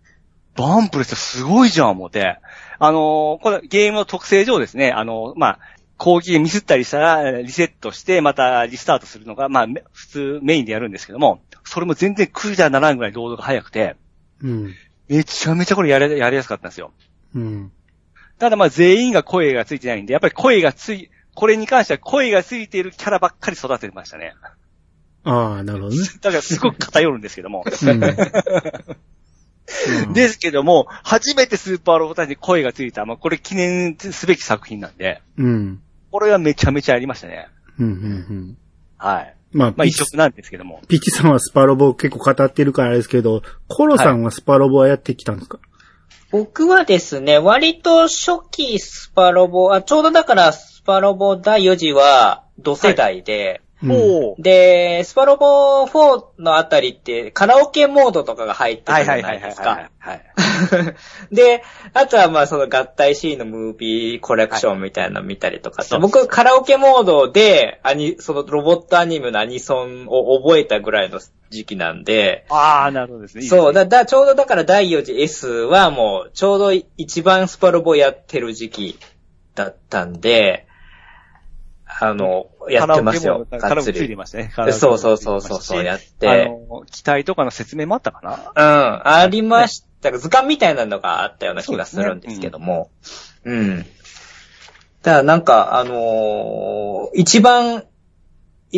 [0.55, 2.39] バンプレスすごいじゃん、思って。
[2.79, 5.59] あのーこれゲームの特性上ですね、あのーまあ、
[5.97, 13.95] 攻撃ミスったりしたら、リセットして、またリスタートするのが、まあ、め普通メインでやるんですけども、それも全然クリアならんぐらいロードが早くて、
[14.41, 14.63] うん。
[15.09, 16.91] めめちゃめちゃこれやり、やりやすかったんですよ。
[17.35, 17.71] うん。
[18.37, 24.35] ただまあ、全員が声がついてないんで、やっぱり声がつい、これに関しては声がついているキャラばっかり育ててましたね。
[25.25, 26.03] ああ、なるほどね。
[26.21, 27.65] だからすごく偏るんですけども。
[27.65, 27.99] うん。
[30.05, 35.81] うん、ですけども、初めてスーパーロボットに声がついた、まあ、これ記念すべき作品なんで、うん。
[36.11, 37.47] これはめちゃめちゃありましたね。
[37.79, 37.85] うん。
[37.85, 37.93] うん。
[37.93, 37.95] う
[38.33, 38.57] ん。
[38.97, 39.35] はい。
[39.51, 40.81] まあ、まあ一色なんですけども。
[40.87, 45.59] ピッチさんはスパロボ結構語ってるからあれですけど、コロさんはスパロボはやってきたんですか、
[46.31, 59.69] 僕はですね、割と初期スパロボ、あ、ちょうどだからスパロボ第4次は同世代で、うんで、スパロボ4のあたりってカラオケモードとかが入ってはいたじゃないいですか。
[59.69, 59.89] はい。
[59.99, 60.21] はい。
[61.31, 61.63] で、
[61.93, 73.43] あとはまあその合体シーンのムービーコレクションみたいなの見たりとかはい僕カラオケモードでアニ、そのロボットアニメのアニソンを覚えたぐらいの時期なんで、ああ、なるほどですね。
[73.43, 78.99] いいですねそう、だ、だ、ちょうどだから第4次 S はもう、ちょうど一番スパロボやってる時期
[79.55, 80.67] だったんで、
[82.01, 83.47] あの、やってますよ。
[83.49, 84.15] カラオケついて。
[84.15, 84.51] ましたね。
[84.71, 86.45] そうそうそうそうそう、やっあて。
[86.47, 88.51] の、機体とかの説明もあったかな？
[88.55, 90.17] うん、ありました。
[90.17, 92.89] 図鑑みたいなのがあったような気がするんですけども。
[93.43, 93.85] うん。
[95.01, 97.83] ただなんか、あのー一番、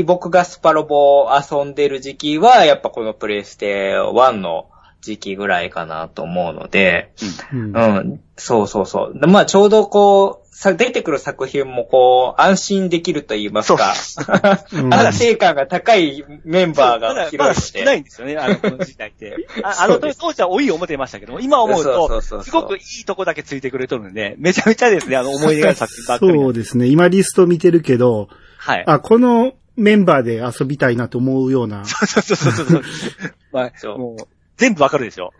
[0.05, 4.69] 僕がスパロボを遊んでる時期は、やっぱこのプレイステ1の
[5.01, 7.13] 時期ぐらいかなと思うので、
[7.51, 9.19] うんうん、そうそうそう。
[9.19, 13.93] でまあちょうどこう、さ、出てくる作品もこう、安心できると言いますか、
[14.73, 17.55] うん安定感が高いメンバーがまだま広いので。
[17.55, 19.35] だ少ないんですよね、あの、この時代って。
[19.63, 26.33] ああの当時は多い思ってましたけども、今思うと、すごくいいとこだけついてくれとるんで、めちゃめちゃですね、あの、 思い出がある作品ばっかり。
[26.33, 26.87] そうですね。
[26.87, 28.83] 今リスト見てるけど、はい。
[28.85, 31.85] あ、このメンバーで遊びたいなと思うような。
[31.85, 32.83] そうそうそうそうそう。
[33.53, 35.31] まあ、そうもう、全部わかるでしょ。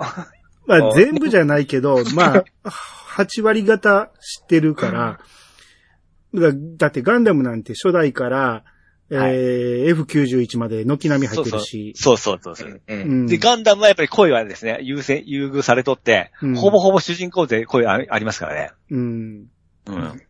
[0.66, 2.44] まあ全部じゃないけど、 まあ、
[3.16, 5.20] 8割方知ってるから、
[6.34, 8.64] だだってガンダムなんて初代から、
[9.14, 11.94] えー F91 まで軒並み入ってるし。
[11.98, 12.82] そうそうそうそう。
[12.88, 18.72] うんううんんで、ガンダムはやっぱり声はですね、優先、優遇されとって、うんほぼほぼ主人公勢声あありますからね。
[18.90, 19.46] うん
[19.88, 20.22] うん。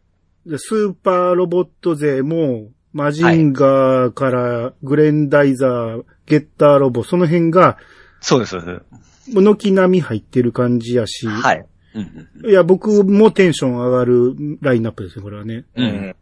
[0.48, 7.78] でスーパーロボット勢も、マジンガーからグレンダイザー、ゲッターロボ、その辺が、
[8.20, 9.11] そうです、そうです。
[9.32, 11.28] もう軒並み入ってる感じやし。
[11.28, 11.66] はい。
[11.94, 12.02] うん
[12.44, 15.66] うんいや、僕もテンション上がるラインナップですよ、これはね。
[15.76, 16.16] うん。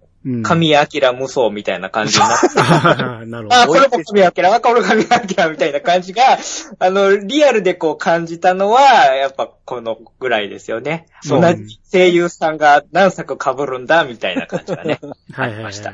[0.43, 2.47] 神明無双みたいな感じになって。
[2.57, 3.73] あ ーなるほあ、ど。
[3.73, 6.37] これも神明、あ、これ神明みたいな感じが、
[6.79, 8.81] あの、リアルでこう感じたのは、
[9.15, 11.05] やっぱこのぐらいですよね。
[11.21, 14.99] そう同じ声優さんが何作被るんだ、みたいな感じがね。
[15.31, 15.93] はいはいはいました。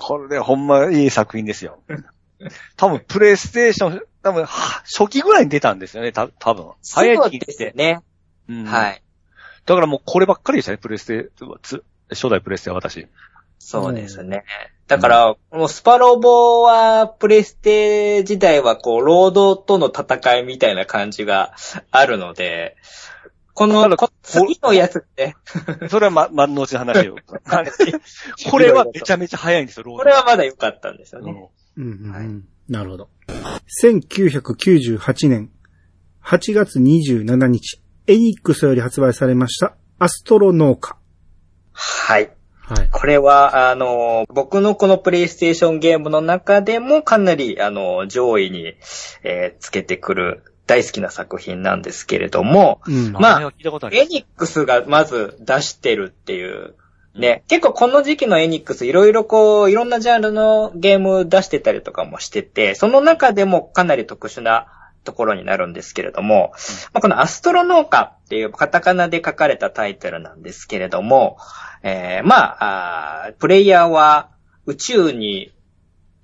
[0.00, 1.80] これでほんまいい作品ですよ。
[2.76, 6.72] 多分、プレイステーション、多分、は初期ぐらいに出たんですよね、た多分。
[6.84, 8.02] 早い時期にですよね。
[8.48, 9.02] うんはい。
[9.66, 11.30] だからもうこればっかりでしたね、プレステ、
[11.62, 13.06] つ初代プレステは私。
[13.58, 14.44] そうですね。
[14.88, 21.54] だから、もうスパロボは、プレステ時代は、こう、ロードとの戦いみたいな感じが
[21.92, 22.76] あるので、
[23.54, 23.88] この、
[24.22, 25.36] 次のやつって、
[25.88, 27.16] それはま、ま、後の話を。
[28.50, 29.98] これはめちゃめちゃ早いんですよ、ロード。
[29.98, 31.50] これはまだ良かったんですよね。
[31.76, 33.08] うんうんうんうんはいなるほど。
[33.82, 35.50] 1998年
[36.24, 40.96] 8月27日、エニックスより発売されました、アストロ農家。
[41.72, 42.30] はい。
[42.60, 42.88] はい。
[42.92, 48.74] これは、あの、僕のこのプレイステーションゲームの中でもかなり、あの、上位に、
[49.24, 53.12] えーつけてくる大好きな作品なんですけれども、うん。
[53.12, 53.40] まあ。
[53.40, 56.76] エニックスがまず出してるっていう、
[57.14, 64.68] ね、結構この時期のエニックスいろいろこう、いろんなジャンルのゲーム出してたりとかもしてて、その中でもかなり特殊な
[65.04, 66.52] ところになるんですけれども、
[66.92, 71.38] まあ、このアストロ農家っていうカタカナで書かれたタイトルなんですけれども、
[71.82, 74.30] えーまあプレイヤーは
[74.66, 75.52] 宇宙に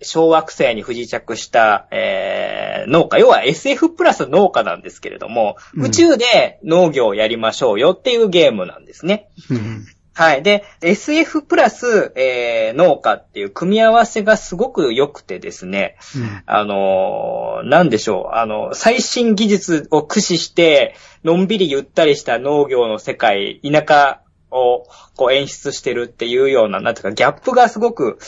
[0.03, 5.87] 小惑星に不時着した、えー農家、要は SF プラス農家なんですけれども、うん。
[5.87, 9.31] 宇宙で農業をやりましょうよっていうゲームなんですね。
[9.51, 10.43] うんはい。
[10.43, 16.43] で、SF プラス、えー農家っていう組み合わせがすごく良くてですね、うん。
[16.47, 28.19] あのーなんでしょう、あの、最新技術を駆使して、のんびりゆったりした農業の世界、田舎をこう演出してるっていうような、なんていうか、ギャップがすごく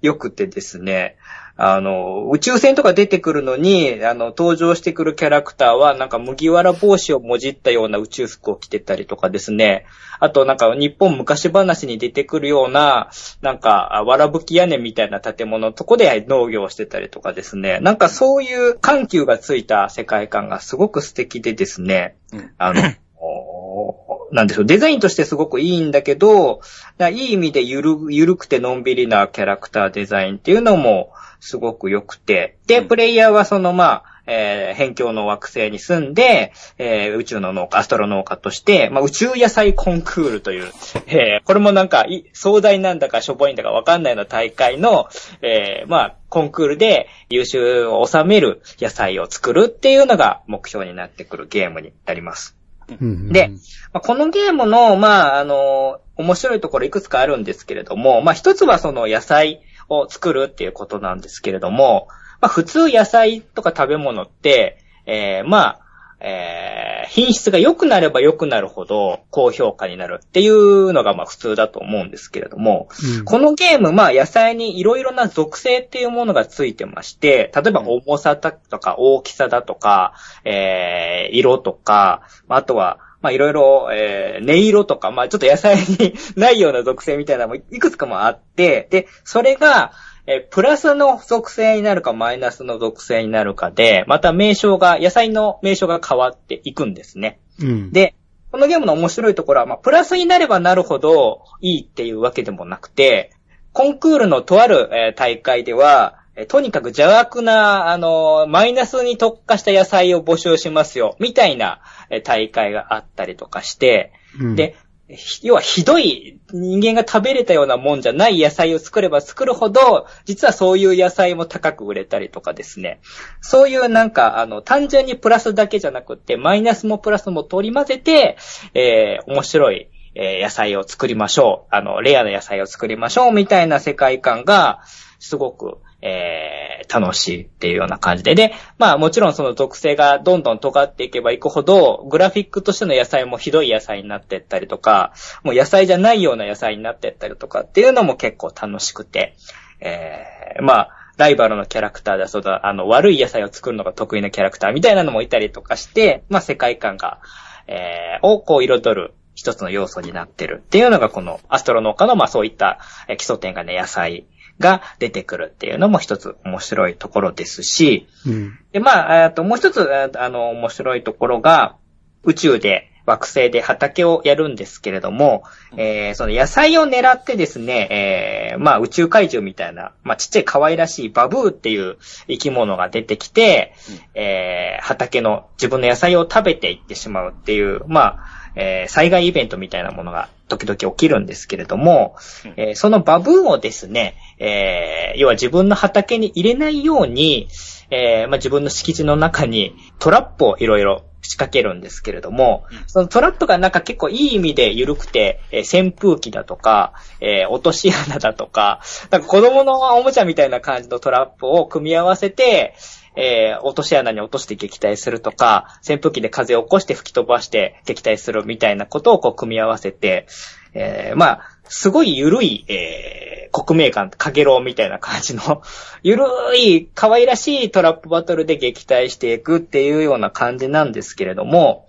[0.00, 1.18] 良くてですね、
[1.56, 9.86] あの、宇宙船とか出てくるのに、あの、登場してくるキャラクターは、なんか麦わら帽子をもじったような宇宙服を着てたりとかですね。
[10.18, 17.78] あと、なんか、日本昔話に出てくるような、なんか、あわらぶき屋根みたいな建物のとこで農業をしてたりとかですね。
[17.80, 22.16] なんかそういう緩急がついた世界観がすごく素敵でですね。
[22.32, 22.82] うんあの、
[23.20, 26.60] おなんでしょう、デザインとしてすごくいいんだけど、
[26.98, 31.12] だいい意味でゆる、ゆるくてのんびりなキャラクターデザインっていうのも
[31.44, 32.88] すごく良くて、で、うん。
[32.88, 40.72] プレイヤーはそのまあ、えー、辺境の惑星に住んで、えー宇宙の農家、アストロ農家として、まあ、宇宙野菜コンクールという、
[41.06, 45.08] えーこれもなんかい、壮大なんだかしょぼいんだかわかんないような大会の、
[45.42, 52.56] えーまあ、コンクールで優秀を収める野菜を作るっていうのが目標になってくるゲームになります。
[52.88, 53.28] うん。
[53.28, 53.48] で
[53.92, 62.08] まあ、このゲームの、まあ、あの、面白いところいくつかあるんですけれども、まあ、一つはその野菜を作るっていうことなんですけれども、
[62.40, 65.80] まあ、普通野菜とか食べ物って、えーまあ、
[66.20, 73.24] えー品質が良くなれば良くなるほど高評価になるっていうのがまあ普通だと思うんですけれども、うん。
[73.24, 89.92] このゲーム、まあ野菜にいろいろな属性っていうものがついてまして、例えば重さだとか大きさだとか、えー色とか、あとは、まあいろいろ、えー音色とか、まあちょっと野菜にないような属性みたいなのもいくつかもあって、で、それが、
[90.26, 97.40] えープラスの属性になるかマイナスの属性になるかで、また名称が、野菜の名称が変わっていくんですね。
[97.60, 97.92] うん。
[97.92, 98.14] で、
[98.52, 103.32] このゲームの面白いところは、まあ、プラスになればなるほどいいっていうわけでもなくて、
[103.72, 111.80] コンクールのとある、えー大会では、えーとにかく邪悪な、あのーマイナスに特化した野菜を募集しますよ、みたいな、
[112.10, 114.76] えー大会があったりとかして、うん、で、
[115.08, 123.00] ひ要はひどい人間が食べれたようなもんじゃない野菜を作れば作るほど、実はそういう野菜も高く売れたりとかですね。
[123.40, 128.38] そういうなんか、あの、単純にプラスだけじゃなくって、マイナスもプラスも取り混ぜて、
[128.72, 131.74] えー面白い、えー野菜を作りましょう。
[131.74, 134.80] あの、レアな野菜を作りましょう、みたいな世界観が、
[135.18, 138.34] すごく、えー、楽しいっていうような感じで。
[138.34, 149.34] で、まあもちろんその属性がどんどん尖っていけばいくほど、グラフィックとしての野菜もひどい野菜になってったりとか、もう野菜じゃないような野菜になってったりとかっていうのも結構楽しくて、
[149.80, 157.20] えー、まあ、ライバルのキャラクターだそうだ、あの、悪い野菜を作るのが得意なキャラクターみたいなのもいたりとかして、まあ世界観が、
[157.66, 162.78] えー、をこう彩る一つの要素になってるっていうのがこのアストロ農家のまあそういった
[163.16, 164.26] 基礎点がね、野菜
[164.58, 171.76] が出てくるっていうのも一つ面白いところですし、うん、で、まあ、えっと、もう一つ、あの、面白いところが、
[172.22, 175.44] 宇宙で惑星で畑をやるんですけれども、
[175.76, 181.98] えー、その野菜を狙ってですね、えー、まあ宇宙怪獣みたいな、まあちっちゃい可愛らしいバブーっていう
[182.28, 183.74] 生き物が出てきて、
[184.14, 192.16] えー、畑の自分の野菜を食べていってしまうっていう、まあ、えー、災害イベントみたいなものが時々起きるんですけれども、
[192.56, 197.48] えー、そのバブーンをですね、えー、要は自分の畑に入れないように、
[197.90, 208.80] えー、まあ、自分の敷地の中にトラップをいろいろ仕掛けるんですけれども、そのトラップがなんか結構いい意味で緩くて、えー、扇風機だとか、えー、落とし穴だとか、
[209.10, 212.74] なんか子供のおもちゃみたいな感じのトラップを組み合わせて、
[213.16, 220.26] えー、落とし穴に落として撃退するとか、扇風機で風を起こして吹き飛ばして撃退するみたいなことをこう組み合わせて、
[220.74, 225.62] えー、まあ、すごい緩い、えー、国名感、かげろうみたいな感じの、
[226.02, 231.86] ゆるい、可愛らしいトラップバトルで撃退していくっていうような感じなんですけれども、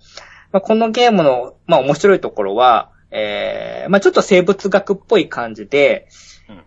[0.52, 6.08] まあ、このゲームの、まあ、面白いところは、えー、まあ、ちょっと生物学っぽい感じで、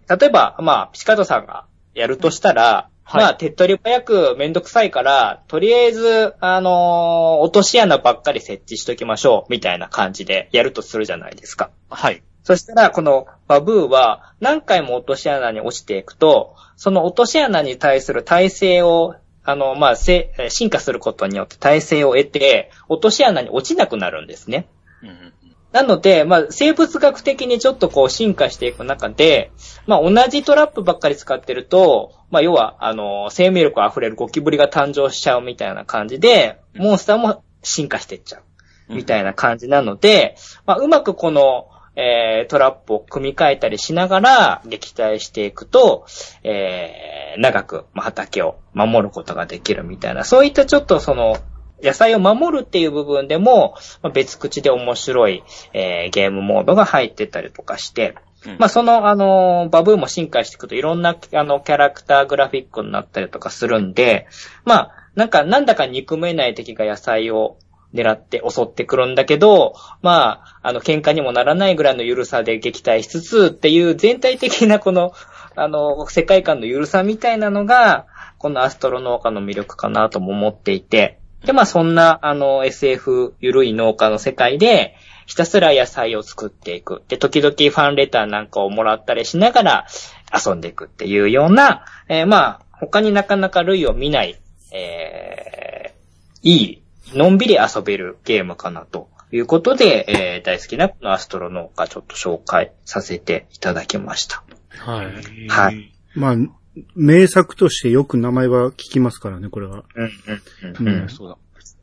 [0.10, 11.72] 例えば、まあ、ピチカートさんがやるとしたら、はい、まあ、手っ取り早くめんどくさいから、とりあえず、あのー、落とし穴ばっかり設置しときましょう、みたいな感じでやるとするじゃないですか。
[11.89, 12.22] はい。
[12.43, 24.68] そしたら、このバブーは何回も落とし穴に落ちていくと、その落とし穴に対する耐性を、あの、まあ、進化することによって耐性を得て、落とし穴に落ちなくなるんですね。
[25.01, 25.34] うん
[25.72, 29.51] なので、まあ、生物学的にちょっとこう進化していく中で、
[29.86, 38.43] まあ、同じトラップばっかり使ってると、まあ、要は、あの、生命力溢れるゴキブリが誕生しちゃうみたいな感じで、モンスターも進化していっちゃう。
[38.89, 46.05] みたいな感じなので、まあ、うまくこの、えー、トラップを組み替えたりしながら撃退していくと、
[46.43, 51.38] えー、長く、まあ、畑を守ることができるみたいな、そういったちょっとその、
[51.82, 58.15] 野菜を守るっていう部分でも、まあ、別口で面白い、えー、ゲームモードが入ってたりとかして、
[58.45, 64.27] うん、まあ、その、あのー、バブーも進化していくといろんな、あの、キャラクターグラフィックになったりとかするんで、
[64.65, 67.57] まあ、なんか、なんだか憎めない敵が野菜を
[67.93, 75.11] 狙って襲ってくるんだけど、まあ、あの、喧嘩にもならないぐらいの緩さで撃退しつつっていう全体的なこの、
[75.55, 78.05] あの、世界観の緩さみたいなのが、
[78.38, 87.04] このアストロ農家の魅力かなとも思っていて、で、まあそんな、あの、SF ゆるい農家の世界で、ひたすら野菜を作っていく。
[87.08, 89.88] で、時々ファンレターなんかをもらったりしながら
[90.34, 94.40] 遊んでいくっていうような、えー、まあ、他になかなか類を見ない、
[94.72, 96.84] えー、いい、
[97.14, 104.44] のんびり遊べるゲームかなということで、えー、大好きなこのアストロ農家ちょっと紹介させていただきました。
[104.80, 105.48] はい。
[105.48, 105.94] はい。
[106.16, 106.36] まあ、
[106.95, 109.84] 名作としてよく名前は聞きますからね、これは。
[109.95, 110.11] うん、
[110.77, 111.09] うん、うん。
[111.09, 111.38] そうだ。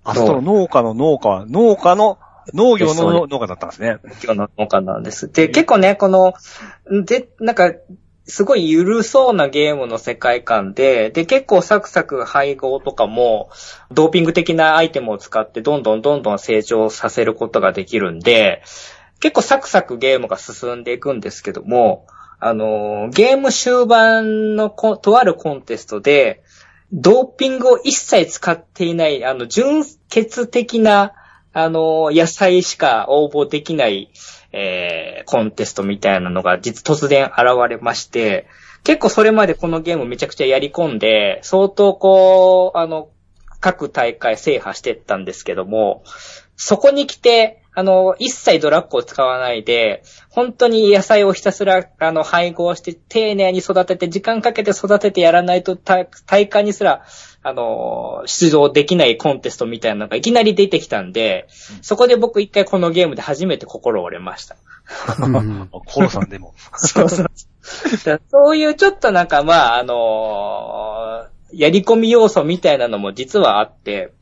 [0.05, 2.19] あ、そう、農家の農家は、農家の、
[2.55, 3.99] 農業の農家だったんですね。
[4.05, 5.31] 農業の農家なんです。
[5.33, 6.35] で、結構ね、この、
[7.05, 7.73] で、なんか、
[8.29, 13.51] すごい緩そうなゲームの世界観で、で、結構サクサク配合とかも、
[13.93, 18.63] ドーピング的なアイテムを使ってどんどんどんどん成長させることができるんで、
[19.21, 22.07] 結構サクサクゲームが進んでいくんですけども、
[22.39, 26.43] あの、ゲーム終盤のとあるコンテストで、
[26.93, 31.15] ドーピングを一切使っていない、あの、純血的な、
[31.53, 34.11] あの、野菜しか応募できない、
[34.53, 38.47] えー、コンテストみたいなのが実突然現れまして、
[38.85, 43.09] 結構それまでこのゲームめちゃくちゃやり込んで、相当こう、あの、
[43.61, 46.05] 各大会制覇してったんですけども、
[46.57, 57.05] そこに来て、あの、一切ドラッグを使わないで、本当に野菜をひたすら、あの、配合して、丁寧に育てて、時間かけて育ててやらないと、大会にすら、
[57.43, 64.57] あの、出場できないコンテストみたいなのがいきなり出てきたんで、うん、そこで僕一回このゲームで初めて心折れました。
[65.71, 66.55] コロさんでも。
[66.77, 67.31] そうそう。
[68.31, 74.13] そういうちょっとなんかまあ、あのー、やり込み要素みたいなのも実はあって、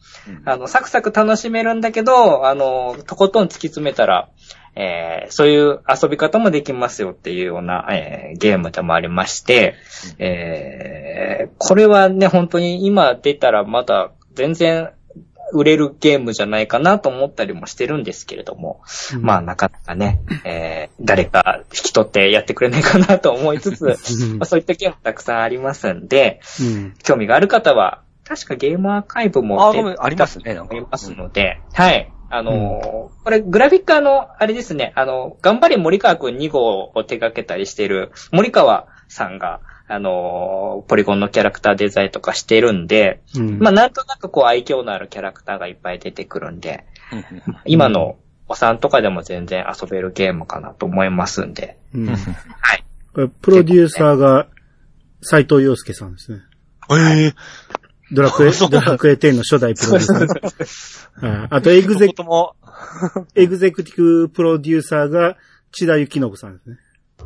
[0.44, 4.28] あの、サクサク楽しめるんだけど、あの、とことん突き詰めたら、
[4.76, 9.74] えーそういう遊び方もできますよっていうような、えーゲームでもありまして、
[10.18, 14.90] えーこれはね、本当に今出たらまだ全然
[15.52, 18.80] 売れるゲームじゃないかなと思ったりもしてるんですけれども、
[19.20, 23.84] まあなかなかね、えー誰か引き取ってやってくれないかなと思いつつ、
[24.38, 26.94] まあそういったゲームたくさんありますんで、うん。
[27.02, 30.74] 興味がある方は、確かゲームアーカイブもあ、出ごめん、ありますね、なんか。
[30.74, 32.10] ありますので、はい。
[32.30, 43.58] あのーこれ、グラフィックあの、あれですね、あの、頑張れ森川くん2号を手掛けたりしている森川さんが、あのーポリゴンのキャラクターデザインとかしてるんで、うん。
[43.58, 47.24] まあ、なんとなくこう愛嬌のあるキャラクターがいっぱい出てくるんで、うんうん
[47.66, 48.16] 今の
[48.46, 52.14] お産とかでも全然遊べるゲームかなと思いますんで、うんは
[52.74, 52.84] い。
[53.14, 54.48] これプロデューサーが
[55.22, 56.40] 斎藤洋介さんですね。
[56.90, 57.34] ええ
[58.14, 61.26] ドラクエ、ドラクエ10の初代プロデューサー。
[61.26, 62.56] はいあとエグゼとも、
[63.34, 65.36] エグゼクティブプロデューサーが
[65.72, 66.78] 千田幸信さんですね。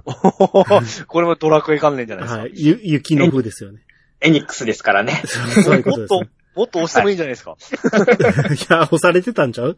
[1.06, 2.40] これもドラクエ関連じゃないですか。
[2.40, 2.52] はい。
[2.54, 3.80] ゆ、雪の風ですよね。
[4.20, 5.22] エニックスですからね。
[5.26, 7.56] そうそういうこもっととですね。、もっと押してもいいんじゃないですか。
[8.54, 9.76] いや、押されてたんちゃう？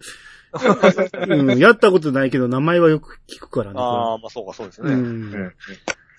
[1.28, 3.80] うん、やったことないけど、名前はよく聞くからね。
[3.80, 4.92] ああ、まあそうか、そうですね。
[4.92, 5.52] うん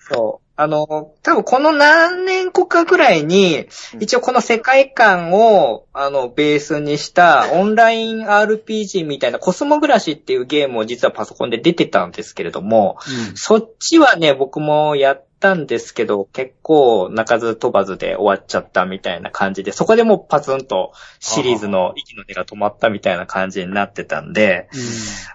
[0.08, 0.51] そう。
[0.62, 3.66] あの、多分この何年後かぐらいに、
[3.98, 12.98] 一応この世界観を、あの、ベースにしたオンライン RPG みたいなコスモグラシっていうゲームを実はパソコンで出てたんですけれども、
[13.34, 24.70] そっちはね、僕もやったんですけど、結構鳴かず飛ばずで終わっちゃったみたいな感じで、そこでもうパツンとシリーズの息の根が止まったみたいな感じになってたんで、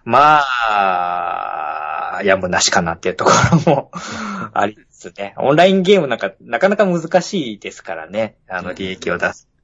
[0.05, 3.31] まあ、やむなしかなっていうとこ
[3.67, 3.91] ろも
[4.53, 5.35] ありつつね。
[5.37, 8.37] オンラインゲームなんか、なかなか難しいですからね。
[8.49, 9.47] あの、利益を出す。
[9.49, 9.57] はい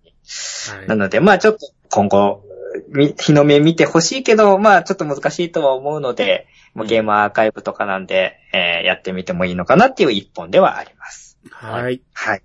[0.87, 2.52] なので、まあちょっと今後、み
[2.95, 11.37] 日の目見てほしいけど、まあちょっと難しいとは思うので、もうゲームアーカイブとかなんで、えーやってみてもいいのかなっていう一本ではあります。
[11.51, 12.01] はい。
[12.13, 12.41] はい。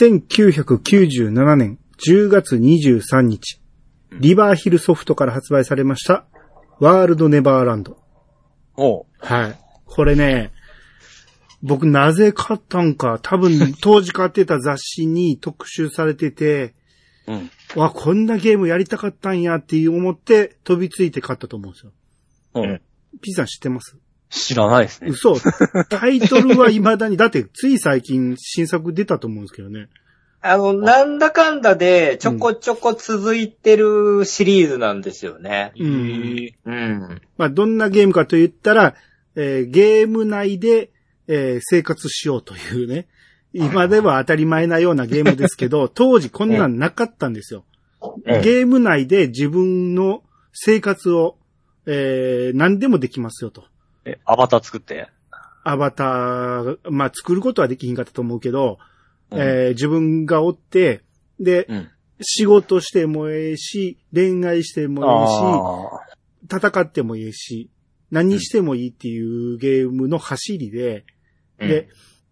[0.00, 3.60] 1997年10月23日、
[4.12, 6.24] リバーヒルソフトから発売されました、
[6.80, 7.98] ワールドネバーランド。
[8.76, 9.04] おう。
[9.18, 9.58] はい。
[9.86, 10.52] これね、
[11.62, 16.74] 僕なぜ買ったんか、多分当時買ってた雑誌に特集されてて、
[17.26, 17.50] うん。
[17.76, 21.92] わ、こんなゲームやりたかったんやって思って飛びついて買ったと思うんですよ。
[22.54, 22.80] うん。
[23.20, 23.96] ピザ知ってます？
[24.28, 25.10] 知らないですね。
[25.10, 25.36] 嘘。
[25.88, 29.88] タイトルは未だに、だってつい最近新作出たと思うんですけどね。
[30.42, 35.72] あの、なんだかんだで、ちょこちょこ続いてるシリーズなんですよね。
[35.78, 37.22] うんうん。
[37.36, 38.94] まあ、どんなゲームかと言ったら、
[39.34, 40.90] えーゲーム内で、
[41.28, 43.06] えー生活しようというね。
[43.56, 47.60] 今では当たり前なようなゲームですけど、 当時こんなんなかったんですよ。
[47.60, 47.76] うん
[48.42, 51.38] ゲーム内で自分の生活を、
[51.86, 53.64] えー何でもできますよと。
[54.04, 55.08] え、アバター作って。
[55.64, 58.78] アバター、まあ、作ることはできひんかったと思うけど、
[59.30, 61.02] うんえー自分がおって、
[61.40, 61.88] で、うん。
[62.20, 67.70] 仕事してもええし、恋愛してもええし、あ戦ってもいいし、
[68.10, 71.04] 何してもいいっていうゲームの走りで、
[71.58, 71.88] で、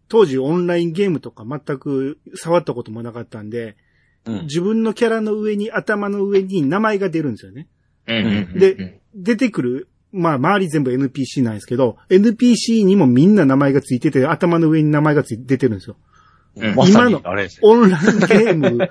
[0.08, 3.76] 当時オンラインゲームとか全く触ったこともなかったんで、
[4.24, 4.30] あ。
[4.30, 4.42] うん。
[4.42, 7.68] 自分のキャラの上に、頭の上に名前が出るんですよね。
[8.06, 15.96] で、出てくる、まあ周り全部 NPC なんですけど、NPC にもみんな名前がついてて、頭の上に名前がついて出てるんですよ。
[15.96, 17.20] うん今の。
[17.62, 18.88] オンラインゲーム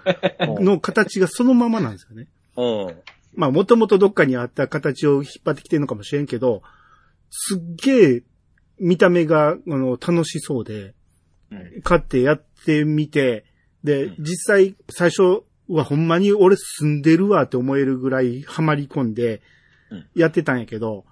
[0.61, 2.27] の形がそのままなんですよね。
[2.57, 2.95] うん。
[3.35, 6.61] まあ、もともとどっかにあった形を引っ張ってきてるのかもしれんけど、
[7.29, 8.23] すっげえ
[8.79, 10.93] 見た目が、あの、楽しそうで、うん
[11.83, 13.45] 買ってやってみて、
[13.83, 19.41] でうん、実際、最初はほんまに俺住んでるわって思えるぐらいハマり込んで
[19.93, 21.05] うん、やってたんやけど、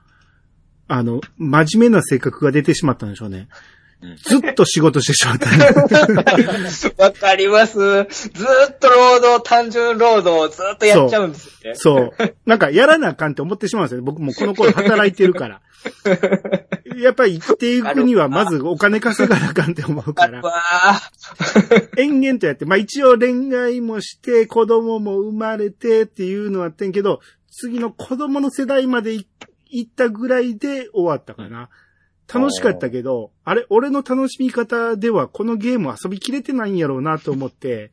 [0.88, 3.48] あの、真面目な性格が出てしまったんでしょうね。
[4.02, 5.66] うんずっと仕事してしまった、ね。
[6.98, 7.78] わかります。
[7.78, 8.04] ずー
[8.72, 11.76] っと労働、単純労働をずーっとやっちゃうんですよね。
[11.76, 12.12] そう。
[12.46, 14.06] なんか、やらなあかんって思ってしまうんですよね。
[14.06, 15.62] 僕もこの頃働いてるから。
[16.98, 20.42] やっぱり生きていくには、まずお金稼がなあかんって思うから。
[20.42, 21.00] わ
[21.98, 27.22] 延々とやって、まあ一応恋愛もして、子供も生まれてっていうのはあってんけど、
[27.52, 29.28] 次の子供の世代までい
[29.72, 31.70] 行ったぐらいで終わったかな。
[32.34, 37.92] 楽しかったけど、あれ、俺の楽しみ方ではこのゲーム遊びきれてないんやろうなと思って、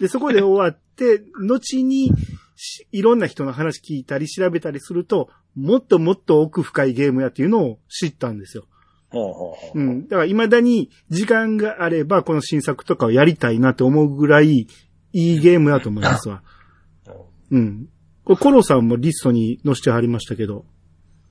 [0.00, 2.12] で、そこで終わって、 後に
[2.56, 8.66] しいろんな人の話聞いたり調べたりすると、もっともっと奥深いゲームやっていうのを知ったんですよ。
[9.08, 10.06] ほうん。
[10.06, 14.68] だから未だに時間があればこの新作とかをやりたいなと思うぐらい
[15.12, 16.42] いいゲームだと思いますわ。
[17.50, 17.88] うん。
[18.24, 20.64] これコロさんもリストに載せてはりましたけど。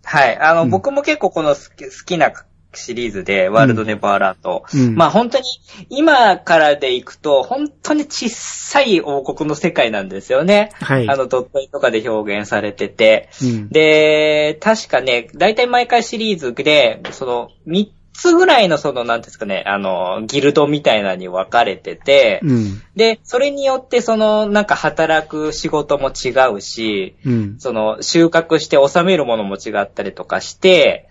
[0.09, 0.39] はい。
[0.39, 2.31] あの、うん僕も結構この好き好きな
[2.73, 4.63] シリーズで、ワールドネバーランド。
[4.73, 4.95] うん。
[4.95, 5.43] まあ本当に、
[5.89, 10.71] 今からでいくと、本当に小さい王国の世界なんですよね。
[10.81, 11.07] はい。
[11.07, 13.29] あの、ドット絵とかで表現されてて。
[13.43, 13.69] うん。
[13.69, 22.81] で、確かね、大体毎回シリーズで、その、3つぐらいのその、なんですかね、あの、ギルドみたいなのに分かれてて、うん。
[22.95, 27.55] で、それによってその、なんか働く仕事も違うし、うん。
[27.59, 31.07] その、収穫して収めるものも違ったりとかして、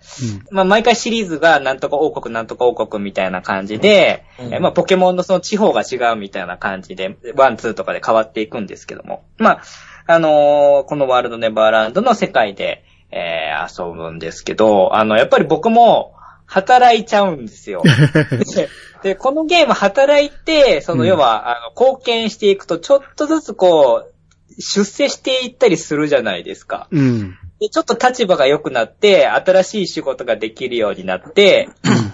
[0.51, 4.23] まあ、毎回シリーズがなんとか王国なんとか王国みたいな感じで、
[4.59, 9.23] まあ、ポケモンのその地方が違うみたいな感じで、ワン、ツーとかで変わっていくんですけども。
[9.37, 9.61] まあ、
[10.05, 16.13] あのーこのワールドネバーランドの世界で、えー遊ぶんですけど、あの、やっぱり僕も
[16.49, 17.83] 働いちゃうんですよ。
[17.83, 18.69] で
[19.13, 26.87] で、このゲーム働いて、そのうん要は、あの、貢献していくと、ちょっとずつこう、出世していったりするじゃないですか。
[26.91, 27.37] うん。
[27.59, 31.67] で、ちょっと立場が良くなって、新しい仕事ができるようになって、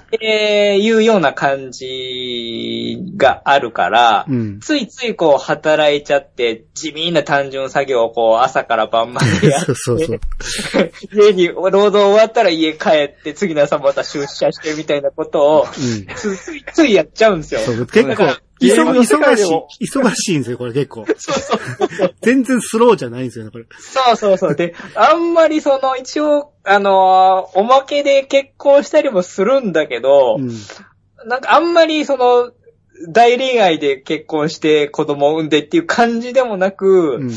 [0.08, 4.60] っていうような感じがあるから、うん。
[4.60, 10.20] ついついこう働いちゃって、地味な単純作業をこう朝から晩までやっ そうそうそう。
[11.14, 16.08] 家に労働終わったら家帰って、次の朝また出社してみたいなことを、うん。
[16.16, 17.60] つついついやっちゃうんですよ。
[17.60, 21.06] そう、結構忙しい、忙しいんですよ、これ結構。
[21.18, 22.16] そうそうそう。
[22.22, 23.66] 全然スローじゃないんですよね、これ。
[23.80, 24.56] そうそうそう。
[24.56, 30.50] で、あんまりその、一応、あのーおまけで結婚したりもするんだけど、うん。
[31.28, 32.52] なんかあんまりその、
[33.10, 37.32] 大恋愛で結婚して子供を産んでっていう感じでもなく、うん。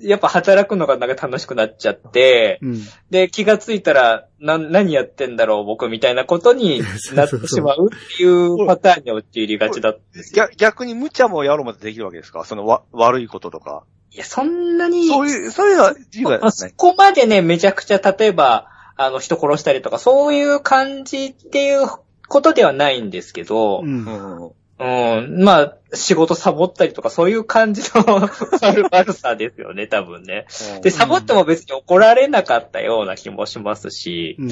[0.00, 2.82] やっぱ働くのがなんか楽しくなっちゃって、うん。
[3.10, 6.80] で、気がついたら、な、何やってんだろう、僕みたいなことに
[7.14, 10.44] なってしまうっていうパターンに陥りがちだったんですよ。
[10.46, 12.44] 逆逆に無茶もやろうまでできるわけですか？
[12.44, 13.84] そのわ、悪いこととか。
[14.12, 21.86] いや、そんなに、そういう、そういうのは自由そこまでね、めちゃくちゃ、例えば、あの、人殺したりとか、そういう感じっていう
[22.28, 24.50] ことではないんですけど、うん。
[24.78, 24.88] うん。
[24.88, 28.32] うん、まあ、仕事サボったりとか、そういう感じの悪
[28.92, 30.46] 悪さですよね、多分ね。
[30.82, 34.50] で、サボっても別に怒られなかったような気もしますし、うん。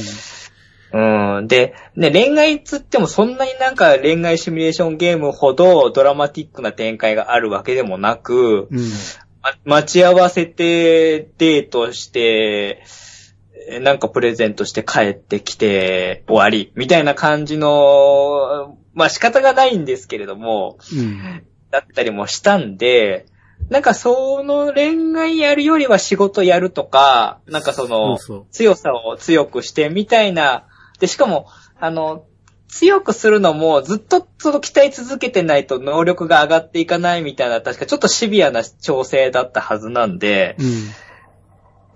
[1.39, 8.79] うん、で、ね、恋愛つってもそんなになんか恋愛シミュレーションゲームほどドラマティックな展開があるわけでもなく、うん。
[9.43, 12.85] ま待ち合わせてデートして、
[13.69, 21.45] えなんかプレゼントして帰ってきて終わり、みたいな感じの、まあ仕方がないんですけれども、うん。
[21.71, 23.27] だったりもしたんで、
[23.69, 28.19] なんかその恋愛やるよりは仕事やるとか、なんかその
[28.51, 30.67] 強さを強くしてみたいな、
[31.01, 31.49] で、しかも、
[31.81, 32.25] あの、
[32.69, 40.57] 強くするのもずっとその鍛え続けてないと能力が上がっていかないみたいな、確かちょっとシビアな調整だったはずなんで、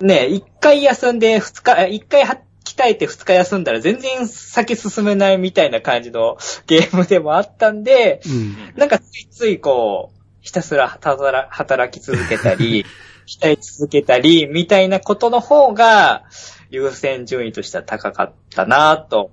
[0.01, 0.07] うん。
[0.07, 2.39] ね、一回休んで二日、え一回は
[2.79, 8.57] 鍛えて二日休んだら全然先進めないみたいな感じの ゲームでもあったんで、うん。
[8.77, 12.87] なんかついついこう、ひたすら働働き続けたり、
[13.27, 16.25] 鍛え続けたり、みたいなことの方が、
[16.71, 19.33] 優先順位としては高かったなと。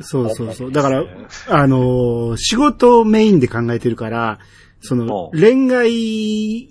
[0.00, 0.72] そうそうそう。
[0.72, 1.04] だから、
[1.48, 4.38] あのー仕事をメインで考えてるから、
[4.80, 6.68] その、うん恋愛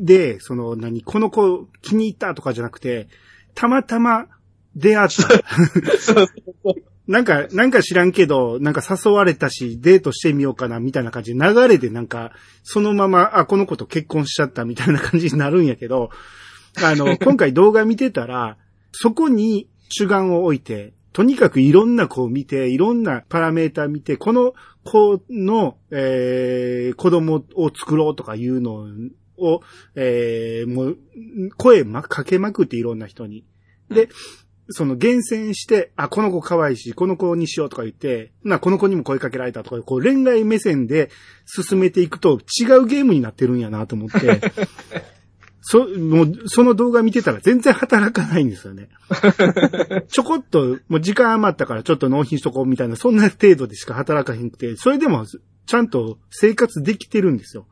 [0.00, 3.08] で、その、何、この子気に入ったとかじゃなくて、
[3.54, 4.26] たまたま
[4.76, 5.14] 出会った。
[5.98, 6.28] そう
[7.08, 16.10] なんか、なんか知らんけど、なんか誘われたし、デートしてみようかな、みたいな感じで、流れでなんか、そのまま、あ、この子と結婚しちゃった、みたいな感じになるんやけど、
[16.80, 18.56] あの、 今回動画見てたら、
[18.92, 24.54] そこに主眼を置いて、とにかくいろんな子を見て、いろんなパラメータ見て、この
[24.84, 28.86] 子の、えー、子供を作ろうとかいうの
[29.36, 29.60] を、
[29.96, 30.98] えー、もう、
[31.56, 33.44] 声ま、かけまくっていろんな人に。
[33.90, 34.08] で、
[34.72, 41.10] その厳選して、あ、この子可愛いし、この子にしようとか言って、な、この子にも声かけられたとか、こう恋愛目線で
[41.46, 44.40] 進めていくと違うゲームになってるんやなと思って、
[45.62, 48.88] そ、もう、その動画見てたら全然働かないんですよね。
[50.08, 55.24] ちょこっと、もう時間余ったからちょっと納品しとこうみたいな、そんな程度でしか働かへんくて、それでも
[55.66, 57.66] ちゃんと生活できてるんですよ。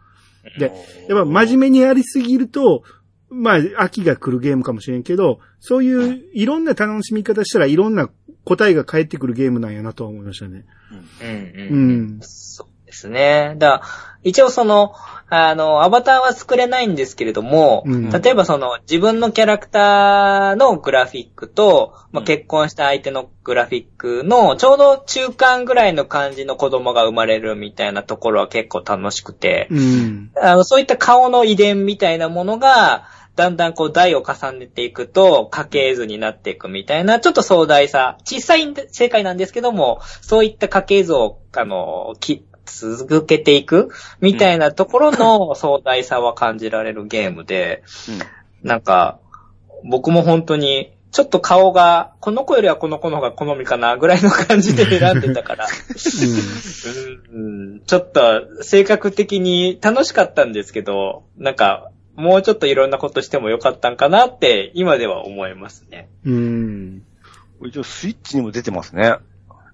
[0.59, 0.73] で、
[1.09, 2.85] やっぱ真面目にやりすぎると、
[3.31, 8.09] まあ、秋が来るゲームかもしれんけど、そういういろんな楽しみ方したらいろんな
[8.45, 10.65] 答えが返ってくるゲームなんやなとは思いましたね。
[11.21, 12.21] うんううんん。
[12.23, 13.55] そうですね。
[13.59, 13.83] だ
[14.23, 14.95] 一応その、
[15.31, 30.33] あの、アバターは作れないんですけれども、うん例えばその自分のキャラクターのグラフィックと、まあ、うん結婚した相手のグラフィックのちょうど中間ぐらいの感じの子供が生まれるみたいなところは結構楽しくて、うん。
[30.43, 33.05] あのそういった顔の遺伝みたいなものが、
[33.37, 47.83] だんだんこう台を重ねていくと家系図になっていくみたいな、ちょっと壮大さ、小さい世界なんですけども、そういった家系図を、あの、き、続けていくみたいなところの 壮大さは感じられるゲームで、
[48.63, 49.19] なんか、
[49.85, 55.67] 僕も本当に、ちょっと顔が、この子よりはこの子の方が好みかな、ぐらいの感じで 選んでたから、
[57.33, 57.81] うん。
[57.85, 66.09] ちょっと性格的に楽しかったんですけど、なんか、もうちょっといろんなことしてもよかったんかなって、今では思いますね。
[66.25, 67.03] うん。
[67.65, 69.17] 一応スイッチにも出てますね。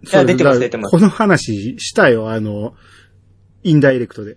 [0.02, 2.74] いや出てます出てますこの話したよ、あの、
[3.62, 4.36] インダイレクトで。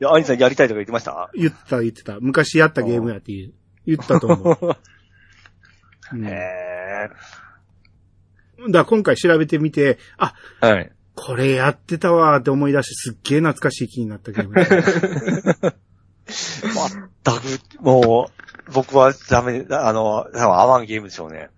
[0.00, 1.30] や、アニさんやりたいとか言ってました？
[1.34, 2.18] 言った言ってた。
[2.20, 3.52] 昔やったゲームやって言う
[3.86, 4.58] 言ったと思う。
[6.12, 7.08] うん、だかへ
[8.72, 10.74] ら今回調べてみて、あ、ー。
[10.74, 10.92] はい。
[11.14, 14.54] これやってたわーって思い出してすっげえ懐かしい気になったゲーム。
[16.26, 21.50] 全く、もう、僕はダメ、あの、多分合わんゲームでしょうね。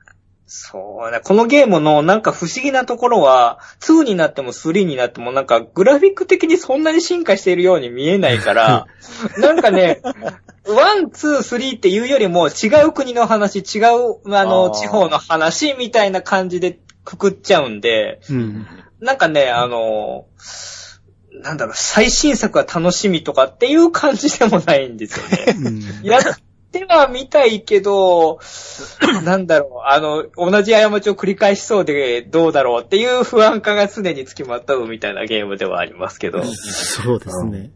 [0.47, 1.21] そうね。
[1.21, 8.87] このゲームのなんか不思議なところは、2になっても3になってもなんかグラフィック的にそんなに進化しているように見えないから、
[9.39, 10.01] なんかね、
[10.65, 18.67] 1、2、3っていうよりも違う国の話、違う、ああの、ー地方の話みたいな感じでくくっちゃうんで、うん。
[19.05, 20.27] なんかね、あの、
[21.43, 25.55] なんだろう、最新作が楽しみとかっていう感じでもないんですよね。
[25.59, 25.83] うん。
[26.03, 26.23] やっ
[26.73, 28.41] てはみたいけど、
[29.25, 37.73] なんだろう、あの、同じ過ちを繰り返しそうでどうだろうっていう不安感が常につきまとうみたいなゲームではありますけど、そうですね。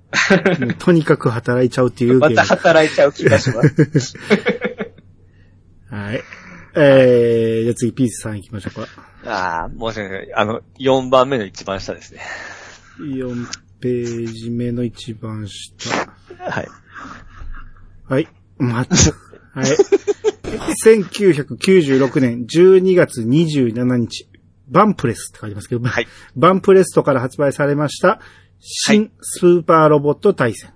[0.78, 2.20] とにかく働いちゃうっていう。
[2.20, 4.14] また働いちゃう気がします。
[5.92, 6.22] はい。
[6.74, 8.88] えー、じゃあ次、ピースさん行きましょうか。
[9.28, 10.34] ああ、申し訳ない。
[10.34, 12.20] あの、4番目の一番下ですね。
[13.00, 13.46] 4
[13.80, 15.90] ページ目の一番下。
[16.38, 16.68] はい。
[18.08, 18.28] はい。
[18.58, 19.12] 待って。
[19.54, 19.66] はい。
[20.84, 24.28] 1996年12月27日、
[24.68, 26.06] バンプレスって書いてますけど、はい。
[26.36, 28.20] バンプレストから発売されました、
[28.60, 30.72] 新スーパーロボット対戦。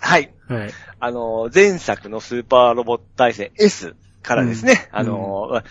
[0.00, 0.32] はい。
[0.48, 0.70] はい。
[1.00, 5.62] あの、前作のスーパーロボット対戦 S からですね、うんあの、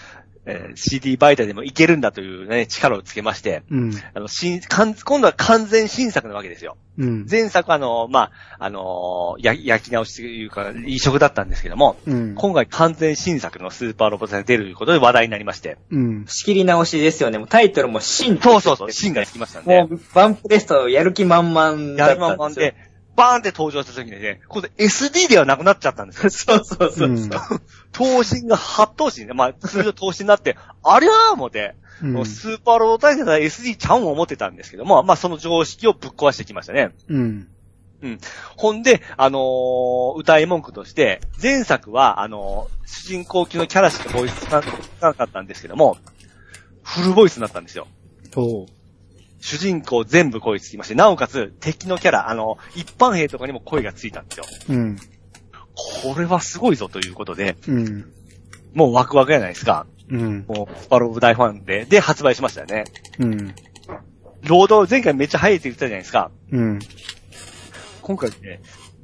[0.46, 3.94] えー CD 媒体でもいけるんだというね、力をつけまして、うん。
[4.14, 6.78] あの、新、かん今度は完全新作なわけですよ。
[6.98, 7.26] うん。
[7.30, 12.36] 前作はあの、まあ、あの、や、焼き直しというか、移植だったんですけども、うん。
[12.36, 15.78] 今回完全新作のスーパーロボットが出るということで話題になりまして。
[15.92, 16.26] うん。
[16.28, 17.38] 仕切り直しですよね。
[17.38, 19.90] もうタイトルも新そうそうそう、新がつきましたんでも。
[19.96, 22.20] う、バンプレストやる気満々だやるったんですよ。
[22.20, 22.76] まんまんで、
[23.16, 26.30] バーンって登場した時にね、今度 SD ではなくなっちゃったんですよ。
[26.30, 27.10] そうそうそう。
[27.10, 27.16] う
[28.04, 29.34] ん頭身が8頭身ね。
[29.34, 36.92] まあ、通常頭身になって、 ありゃー思って、うんスーパーロボット対戦だ SD ちゃうん思ってたんですけども、まあその常識をぶっ壊してきましたね。
[38.02, 38.20] うん。
[38.58, 44.62] ほんで、あのー歌い文句として、前作は、あのー主人公級のキャラしかボイスつか
[45.02, 45.98] なかったんですけども、
[46.84, 47.88] フルボイスになったんですよ。
[48.32, 48.68] と、
[49.40, 54.46] 主人公全部声つきまして、なおかつ敵のキャラ、あの、一般兵とかにも声がついたんですよ。
[54.70, 54.98] うん。
[55.76, 58.06] これはすごいぞということで、うん。
[58.74, 59.86] もうワクワクじゃないですか。
[60.10, 60.46] うん。
[60.48, 62.86] もう、スパロボ大ファンで、で、発売しましたよね。
[63.20, 63.56] うん。
[64.44, 66.32] ロード、前回めっちゃ早いって言ってたじゃないですか。
[66.52, 66.80] うん。
[68.02, 68.62] 今回ね、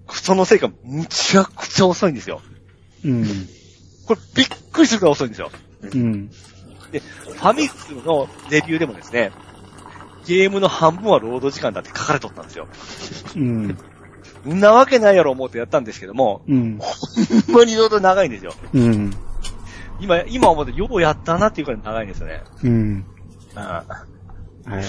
[0.09, 2.41] そのせいか、むちゃくちゃ遅いんですよ。
[3.03, 3.25] うん。
[4.05, 5.51] これびっくりするくらい遅いんですよ。
[5.81, 6.29] うん。
[6.91, 9.31] で、ファミ通のレビューでもですね、
[10.27, 12.67] ゲームの半分はロード時間だって書かれとったんですよ。
[13.35, 13.77] うん。
[14.45, 16.79] んなわけないやろ思ってやったんですけども、うん。
[16.79, 18.53] ほんまにロード長いんですよ。
[18.73, 19.13] うん。
[19.99, 22.43] 今、今思ってようやったなっていうくらい長いんですよね。
[22.63, 22.71] うん。
[22.71, 23.05] うん
[23.55, 24.83] はい。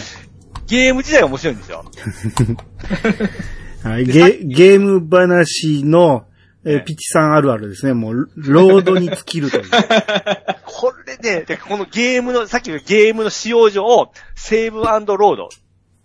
[0.66, 1.84] ゲーム自体が面白いんですよ。
[3.82, 6.26] はい、ゲゲーム話の、
[6.64, 7.94] えーピチさんあるあるですね。
[7.94, 9.64] もう、ロードに尽きるという。
[10.64, 15.48] これで、でこのゲームの、さっきのゲームの使用上、セーブロード、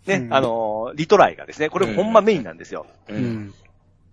[0.08, 2.86] ね、うんあのー、リトライがですね、これほんまメインなんですよ。
[3.10, 3.14] う。
[3.14, 3.54] うんん。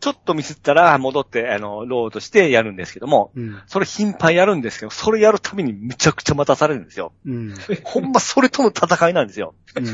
[0.00, 3.62] ちょっとミスったら戻って、あの、ロードしてやるんですけども、うん。
[3.66, 7.12] それ頻繁やるんですけど、それやるためにめちゃくちゃ待たされるんですよ。
[7.24, 7.54] うん。
[7.84, 9.54] ほんまそれとの戦いなんですよ。
[9.76, 9.86] うん。
[9.88, 9.90] い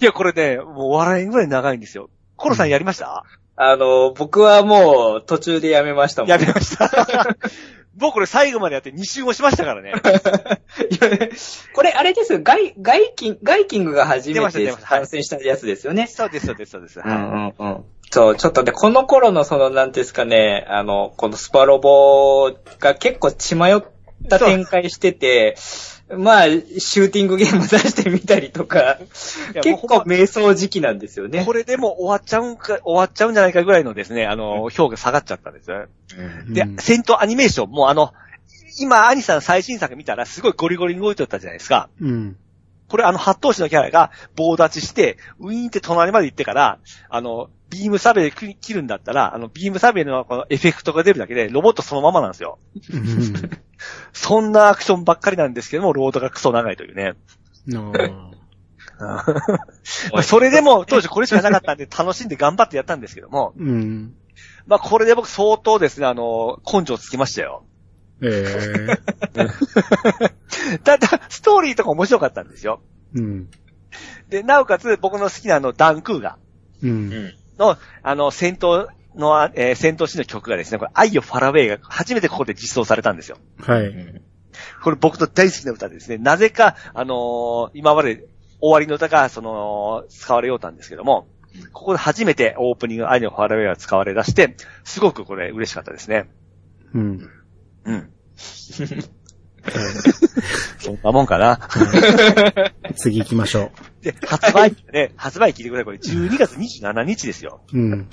[0.00, 2.08] や、これね、もう笑いぐらい長いんですよ。
[2.36, 3.24] コロさんやりました、
[3.56, 6.30] あの、僕はもう途中でやめましたもん。
[6.30, 7.36] やめました。
[7.96, 9.92] 僕これ最後までやって2周もしましたからね。
[11.74, 12.40] これ、あれですよ。
[12.42, 16.06] ガイ、ガイキン、ガイキングが初めて参戦したやつですよね。
[16.06, 17.00] そうです、そうです、そうです。
[17.04, 17.84] うんうんうん。
[18.10, 23.82] そう、ちょっとね、この頃のその、なんですかね、あの、このスパロボが結構血迷っ
[24.28, 25.56] た展開してて、
[26.16, 28.98] まあ、シューティングゲーム出してみたりとか、
[29.54, 31.44] や結構瞑想時期なんですよね。
[31.44, 35.86] これでも終わっちゃうんか、終わっちゃうんじゃないかぐらいのですね、あの、評価下がっちゃったんですよ。
[36.48, 38.12] でうん、戦闘アニメーションもあの、
[38.78, 41.88] 今、アニさん最新作見たらすごいゴリゴリに動いてたじゃないですか。
[42.00, 42.36] うん。
[42.88, 52.58] これあの、八頭士のキャラが棒立ちして、ウィーンって隣まで行ってから、あの、ビームサベル切るんだったら、あの、ビームサベルのこのエフェクトが出るだけで、ロボットそのままなんですよ。
[52.92, 53.32] うん
[54.12, 57.14] そんなアクションばっかりなんですけども、ロードがクソ長いというね。
[60.22, 64.14] それでも、当時これしかなかったんで、楽しんで頑張ってやったんですけども、うん。
[64.66, 67.64] まあこれで僕相当ですね、あの、根性つきましたよ。
[68.22, 68.98] え
[69.34, 69.48] え
[70.84, 72.80] ただ、ストーリーとか面白かったんですよ。
[73.14, 73.48] うん。
[74.28, 76.38] で、なおかつ僕の好きなあの、ダンクーガ
[76.82, 76.88] う。
[76.88, 77.41] うんん。
[77.62, 83.38] の、あの、戦闘の、えー戦闘シーンの曲がですね、これ、愛よファラウェイが初めてここで実装されたんですよ。
[83.60, 84.22] はい。
[84.82, 88.26] これ僕の大好きな歌でですね、なぜか、あのー今まで
[88.60, 91.26] 終わりの歌が、その、使われようたんですけども、
[91.72, 96.28] ここで初めてオープニング愛のファラウェイが使われ出して、すごくこれ嬉しかったですね。
[96.94, 97.30] うん。
[97.84, 98.12] うん。
[100.78, 101.60] そんなもんかな。
[102.96, 103.70] 次行きましょ
[104.02, 105.84] で、発売日ね、発売聞いてください。
[105.84, 107.60] これ12月27日ですよ。
[107.72, 107.78] う。
[107.78, 108.08] うん。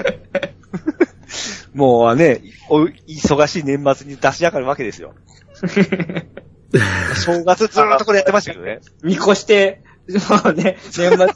[1.73, 5.13] もうね、お忙しい年末に出し上がるわけですよ。
[7.25, 8.81] 正月ずーっとこれやってましたけどね。
[9.03, 11.27] 見越して、もうね、年末の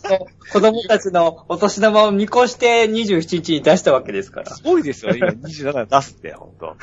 [0.52, 4.52] 子供たちのお年玉を見越して27日に出したわけですから。
[4.52, 6.76] すごいですよね、今27出すって、ほんと。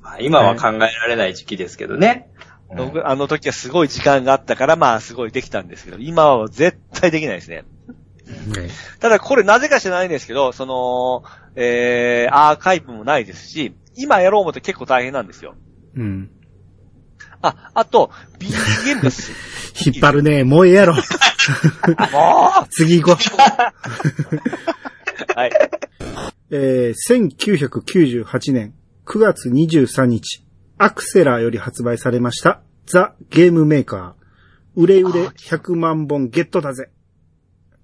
[0.00, 2.30] まあ今は考えられない時期ですけどね。
[2.76, 7.56] 僕あの時はすごい時間があったから、まあすごいできたんですけど、今は絶対できないですね。
[7.56, 7.64] はい
[9.00, 11.24] ただこれなぜか知らないんですけど、その、
[11.56, 15.54] えー、アーカイブもないですし、今やろう思って結構大変なんですよ。
[15.96, 16.30] うん。
[17.40, 19.32] あ、あと、BGM です。
[19.86, 20.44] 引っ張るね。
[20.44, 20.94] もうええやろ。
[22.12, 24.34] も 次行こう。
[25.34, 25.50] うはい。
[26.50, 28.74] えー、1998年
[29.06, 30.44] 9月23日、
[30.78, 34.80] アクセラーより発売されました、ザ・ゲームメーカー。
[34.80, 36.90] 売れ売れ100万本ゲットだぜ。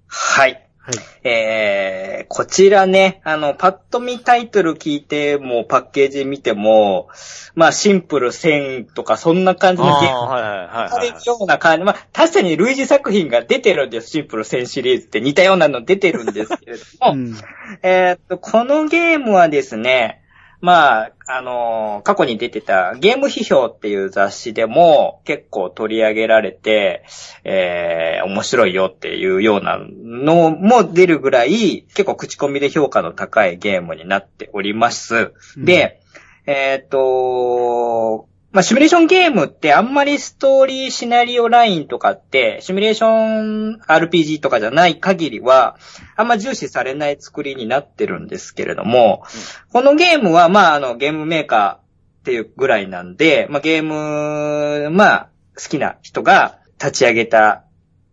[0.07, 0.69] はい。
[0.79, 0.95] はい。
[1.27, 7.09] えー、こちらね、あの、パッと見タイトル聞いても、パッケージ見ても、
[7.55, 11.27] まあ、シンプル1000とか、そんな感じのゲームはいはいはいはいはい。
[11.27, 11.85] ような感じ。
[11.85, 14.11] まあ、確かに類似作品が出てるんです。
[14.11, 17.35] シンプル1000シリーズって似たようなの出てるんですけれども、 うん。
[17.83, 20.21] えーっと、このゲームはですね、
[20.65, 27.05] まあ、あのー過去に出てたゲーム批評っていう雑誌でも結構取り上げられて、
[27.45, 35.35] えー、面白いよっていうようなのも出るぐらい、結構口コミで評価の高いゲームになっております。
[35.59, 36.01] で、
[36.47, 45.77] えーっと、まあ、シミュレーションゲームってあんまりストーリーシナリオラインとかって、シミュレーション RPG とかじゃない限りは、
[46.15, 49.25] あんま重視されない作りになってるんですけれども、
[49.73, 51.81] このゲームは、まあ、あの、ゲームメーカーっ
[52.23, 55.29] ていうぐらいなんで、まあ、ゲーム、まあ、
[55.61, 57.65] 好きな人が立ち上げた、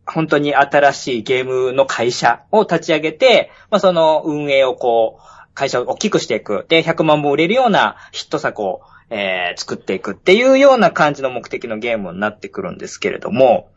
[0.08, 6.66] 本当に新しいゲームの会社を立ち上げて、まあ、その運営をこう、会社を大きくしていく。
[6.68, 8.82] で、100万本売れるようなヒット作を、
[9.12, 13.70] えー作っていくっていうような感じの目的のゲームになってくるんですけれども、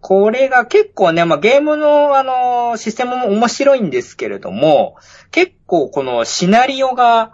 [0.00, 4.96] これが結構ね、まあ、ゲームの、あの、システムも面白いんですけれども、
[5.30, 7.32] 結構このシナリオが、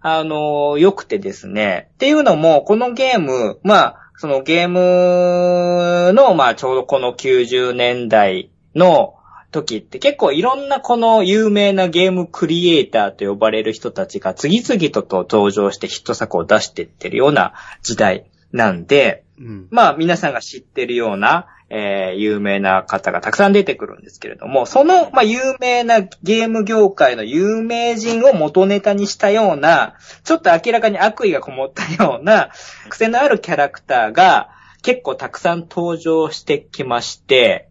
[0.00, 1.90] あの、良くてですね。
[1.94, 9.17] っていうのも、このゲーム、まあ、そのゲームの、まあ、ちょうどこの90年代の
[9.50, 19.68] 時って結構いろんなこの有名なゲームクリエイターと呼ばれる人たちが次々とと登場してヒット作を出していってるような時代なんで、うん。
[19.70, 29.94] まあ皆さんが知ってるような、えー有名な方がたくさん出てくるんですけれども、その、まあ有名なゲーム業界の有名人を元ネタにしたような、
[30.24, 32.50] ちょっと明らかに悪意がこもったような、
[32.88, 34.48] 癖のあるキャラクターが
[34.82, 37.67] 結構たくさん登場してきまして、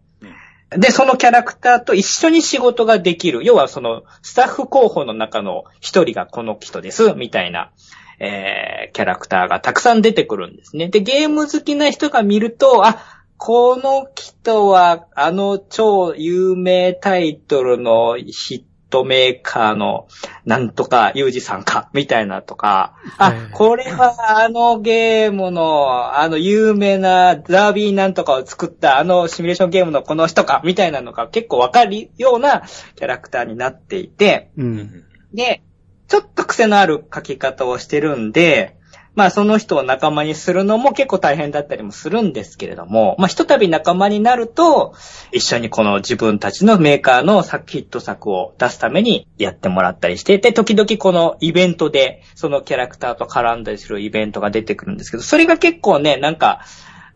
[0.70, 3.43] で、そのキャラクターと一緒に仕事ができる。
[3.43, 7.72] 要はその、スタッフ候補の中の一人がこの人です、みたいな、
[8.20, 10.89] えー、キャラクターがたくさん出てくるんですね。
[10.89, 12.97] で、ゲーム好きな人が見ると、あ、
[13.38, 20.07] この人は、あの超有名タイトルの人トメーカーの、
[20.45, 32.63] なんとか、ユージさんか、みたいなとか、あはい、これはあのゲームの、あの有名なザービーなんとかを作ったあのシミュレーションゲームのこの人か、みたいなのが結構わかるような
[32.95, 35.03] キャラクターになっていて、うん。
[35.33, 35.61] で、
[36.07, 38.76] ちょっと癖のある書き方をしてるんで、
[39.18, 44.93] まあその人を仲間にするのも結構大変だったりもするんですけれども、まあひとたび仲間になると、
[45.32, 56.61] 一緒にこの自分たちのメーカーの作ヒット作を出すためにやってもらったりして、で、時々このイベントで、そのキャラクターと絡んだりするイベントが出てくるんですけど、それが結構ね、なんか、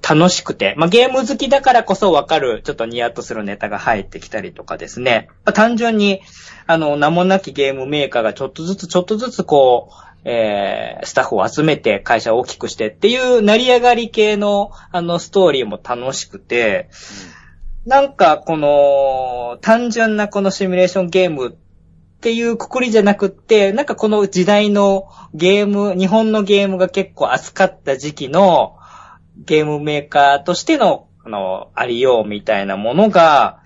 [0.01, 5.27] 楽しくて、まあ、ゲーム好きだからこそわかる、ちょっとニヤッとするネタが入ってきたりとかですね。
[5.45, 6.21] まあ、単純に、
[6.65, 16.89] あの、名もなきゲームメーカーがちょっとずつちょっとずつこう、えー、スタッフを集めて会社を大きくしてっていう成り上がり系の、あの、ストーリーも楽しくて、
[17.85, 21.53] なんか、この、単純なこのシミュレーションゲームっ
[22.21, 28.77] ていうくくりじゃなくって、なんかこの時代のゲーム、日本のゲームが結構扱った時期の
[29.37, 33.63] ゲームメーカーとしての、あの、ありようみたいなものが、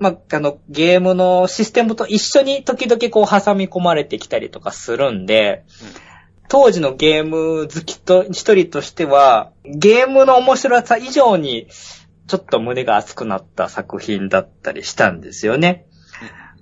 [0.00, 5.64] まあ、あの、ゲームのシステムと一緒に時々こう挟み込まれてきたりとかするんで、
[6.48, 11.68] 当時のゲーム好きと一人としては、ゲームの面白さ以上に、
[12.26, 15.86] ちょっと胸が熱くなった作品だったりしたんですよね。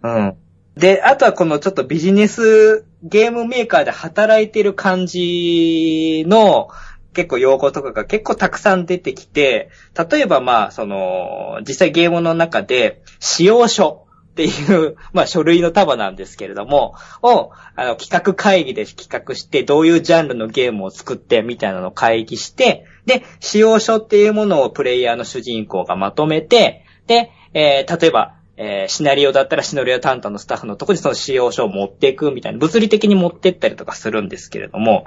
[0.02, 0.36] うん。
[0.76, 6.68] で、あとはこのちょっとビジネスゲームメーカーで働いてる感じの
[7.14, 9.70] 結構用語とかが結構たくさん出てきて、
[10.10, 35.06] 例えばまあ、その、実際ゲームの中で使用書っていう、まあ書類の束なんですけれども、を、あの、企画会議で企画して、どういうジャンルのゲームを作って、みたいなのを会議して、で、使用書っていうものをプレイヤーの主人公がまとめて、で、えー例えば、えーシナリオだったらシナリオ担当のスタッフのところにその使用書を持っていくみたいな、物理的に持ってったりとかするんですけれども、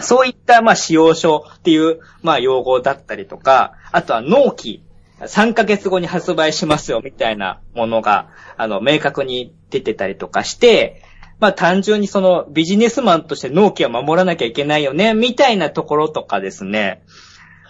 [0.00, 4.82] そういった、まあ、使用書っていう、まあ、用語だったりとか、あとは納期、
[5.20, 11.02] 3ヶ月後に発売しますよ、みたいなものが、あの、明確に出てたりとかして、
[11.40, 17.02] まあ、単純にその、ビジネスマンとして納期は守らなきゃいけないよね、みたいなところとかですね。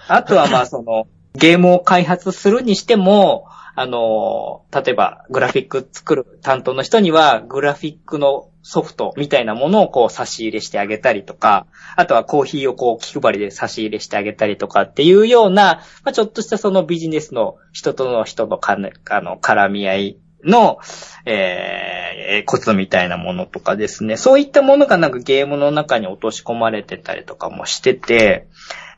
[0.09, 3.46] あとは、まあ、その、ゲームを開発するにしても、
[3.81, 18.72] あの、例えば、グラフィック作る担当の人には、グラフィックのソフトみたいなものをこう差し入れしてあげたりとか、あとはコーヒーをこう気配りで差し入れしてあげたりとかっていうような、まあ、ちょっとしたそのビジネスの人との人のか
[19.11, 20.81] あの絡み合いの、
[21.24, 24.16] えー、コツみたいなものとかですね。
[24.16, 28.49] そういったものがなんかゲームの中に落とし込まれてたりとかもしてて、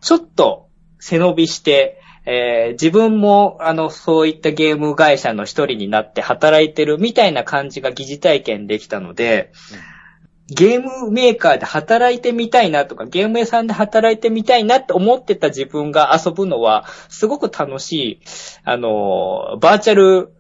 [0.01, 9.53] ちょっと背伸びして、えー自分も、あの、そういったゲーム会社の一人になって働いてるみたいな感じが疑似体験できたので、
[10.49, 18.21] ゲームメーカーで働いてみたいなとか、ゲーム屋さんで働いてみたいなって思ってた自分が遊ぶのは、すごく楽しい、
[18.65, 20.35] あの、バーチャル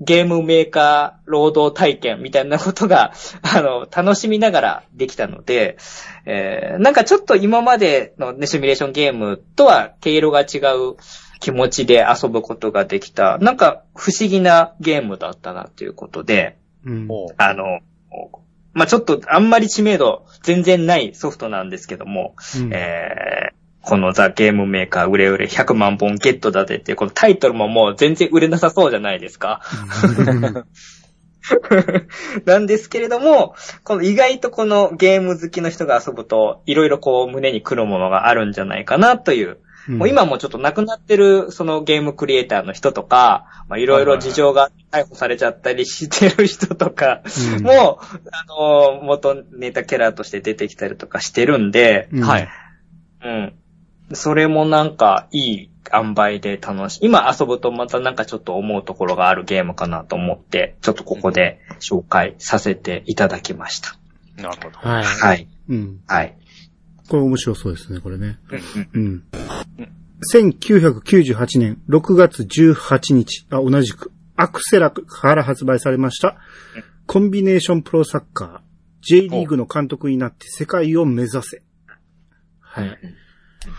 [0.00, 5.76] ゲームメーカー労働体験みたいなことが、 あの、楽しみながらできたので、
[6.26, 10.96] えーなんかちょっと今までのね、シミュレーションゲームとは毛色が違う
[11.40, 17.08] 気持ちで遊ぶことができた、なんか不思議なゲームだったなということで、うん。
[17.36, 17.80] あの、
[18.72, 29.60] まあ、ちょっとあんまり知名度全然ないソフトなんですけども、うんえーこのザ・ゲームメーカー売れ売れ100万本ゲットだぜってこのタイトルももう全然売れなさそうじゃないですか。
[32.46, 39.58] なんですけれども、この意外とこのゲーム好きの人が遊ぶと、いろいろこう胸に来るものがあるんじゃないかなという。
[39.88, 47.20] もう今もちょっと亡くなってるそのゲームクリエイターの人とか、まあ、いろいろ事情が逮捕されちゃったりしてる人とか
[47.56, 52.48] うんも、あの、元ネタキャラとして出てきたりとかしてるんで、うんはい。
[53.24, 53.54] うん。
[54.12, 57.06] それもなんかいい塩梅で楽しい。
[57.06, 63.96] 今遊ぶとまたなんかちょっと思うところがあるゲームかなと思って、ちょっとここで紹介させていただきました。
[64.36, 64.78] なるほど。
[64.78, 65.04] はい。
[65.04, 65.48] はい。
[65.68, 66.00] うん。
[66.06, 66.36] はい。
[67.08, 68.38] これ面白そうですね、これね。
[68.50, 69.24] うんうん。
[70.32, 76.36] 1998年6月18日、あ、同じく、アクセラから発売されました、
[77.06, 78.60] コンビネーションプロサッカー、
[79.02, 81.62] J リーグの監督になって世界を目指せ。
[82.60, 82.98] はい。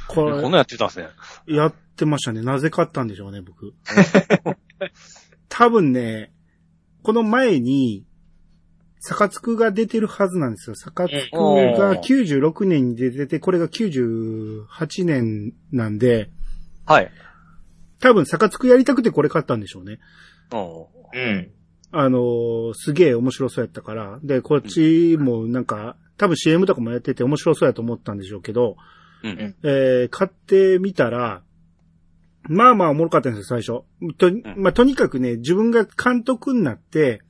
[0.08, 1.08] ここんなんやってたんですね。
[1.48, 2.42] れ、やってましたね。
[2.42, 3.74] なぜ買ったんでしょうね、僕。
[5.50, 6.34] 多分ね、
[7.04, 8.06] この前に、
[9.00, 10.76] サカツクが出てるはずなんですよ。
[10.76, 14.66] サカツクが96年に出てて、これが98
[15.06, 16.30] 年なんで、
[16.86, 17.12] はい。
[18.00, 20.00] 多分サカツクやりたくてこれ買ったんでしょうね。
[21.14, 21.52] うん。
[21.92, 24.20] あのーすげえ面白そうやったから。
[24.24, 28.76] で、こっちもなんか、多分 CM とかもやってて面白そうやと思ったんでしょうけど、
[29.30, 29.56] うん。
[29.64, 31.42] えー、買ってみたら、
[32.48, 34.16] まあまあおもろかったんですよ、最初。
[34.18, 37.22] と、まあとにかくね、自分が監督になって、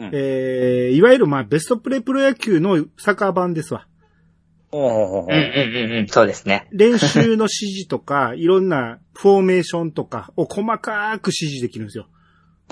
[0.00, 3.86] うんえー、いわゆるまあベストプレイプロ野球のサッカー版ですわ。
[6.08, 6.66] そうですね。
[6.72, 12.08] 練習の指示とか、いろんなフォーメーションとかを細かく指示できるんですよ。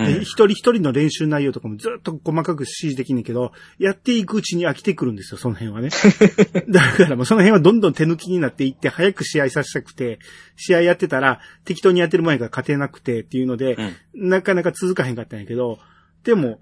[0.07, 5.91] でうん一人一人の練習内容とかもずっと細かく指示できんねんけど、やっていくうちに飽きてくるんですよ、その辺はね。
[6.69, 10.19] だからもうその辺はどんどん手抜きになっていって、早く試合させたくて、
[10.57, 15.79] 試合やってたら適当にやってる前から勝てなくてっていうので、うんなかなか続かへんかったんやけど、
[16.25, 16.61] でも、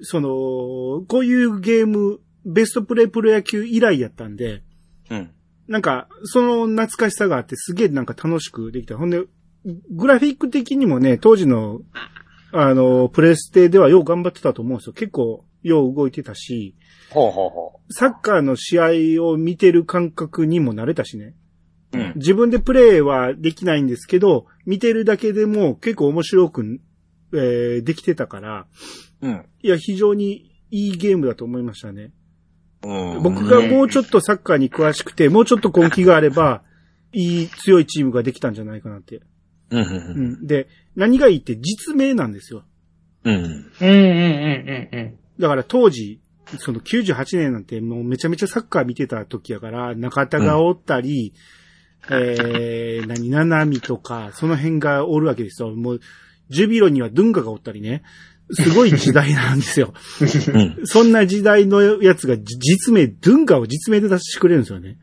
[0.00, 4.62] その、こういうゲーム、ベストプレイプロ野球以来やったんで、
[5.10, 5.30] うん。
[5.66, 8.96] なんか、その懐かしさがあってすげえなんか楽しくできた。
[8.96, 9.24] ほんで、
[9.90, 11.80] グラフィック的にもね、当時の、
[12.56, 14.92] あの、プレステではよう頑張ってたと思うんですよ。
[14.92, 16.76] 結構、よう動いてたし、
[17.10, 21.34] ほうほうほサッカーの試合を見てる感覚にも慣れたしね。
[21.92, 21.98] う。
[21.98, 22.12] うん。
[22.14, 26.80] 自分でプレイはできないんですけど、見てるだけでも結構面白く、
[27.32, 28.66] えーできてたから、
[29.20, 29.44] うん。
[29.62, 32.12] いや、非常にいいゲームだと思いましたね。
[32.84, 33.22] うん。
[33.22, 36.62] 僕がもうちょっとサッカーに詳しくて、もうちょっと根気があれば、
[37.12, 39.22] いい強いチームができたんじゃないかなって。
[39.70, 39.80] うん。
[39.80, 39.84] う。
[39.84, 40.46] うんん。
[40.46, 42.64] で、何がいいって実名なんですよ。
[43.24, 43.34] うん。
[43.34, 43.88] うんうんうん
[44.92, 45.18] うんうん。
[45.38, 46.20] だから当時、
[46.58, 51.32] その98年なんてもうめちゃめちゃサッカー見てた時やから、中田がおったり、
[52.10, 55.70] えー、 何、七海とか、その辺がおるわけですよ。
[55.70, 56.00] もう、
[56.50, 58.02] ジュビロにはドゥンガがおったりね。
[58.50, 59.94] すごい時代なんですよ。
[60.20, 60.80] うん。
[60.84, 64.98] そんな時代のやつがじ実名、ドゥンガを実名で出してくれるんですよね。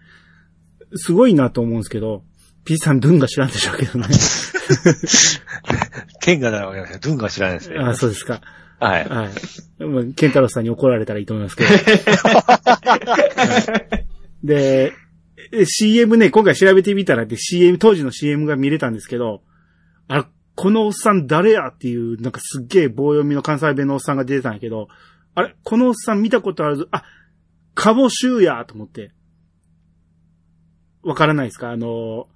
[0.95, 2.23] すごいなと思うんですけど、
[2.63, 4.07] P さんドゥンガ知らんでしょうけどね。
[6.21, 6.99] 剣がないわけですよ。
[7.01, 7.77] ドゥンが知らないですね。
[7.79, 8.41] あそうですか。
[8.79, 9.07] はい。
[9.09, 9.83] はい。
[9.83, 11.69] まあケンタロウさんに怒られたらいいと思いますけど。
[14.43, 14.93] で、
[15.51, 19.41] え CM ね、今回調べてみたらで CM、当時の CM が見れたんですけど、
[20.07, 24.87] あれ、このおっさん誰やっていう、なんかすっげえ棒読みの関西弁のおっさんが出てたんやけど、
[25.35, 27.03] あれ、このおっさん見たことあるぞ、あ、
[27.73, 29.11] カボシューやと思って。
[31.03, 31.71] わからないですか？
[31.71, 32.27] あの、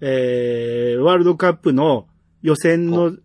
[0.00, 2.06] えー、ワールドカップの
[2.42, 3.16] 予選の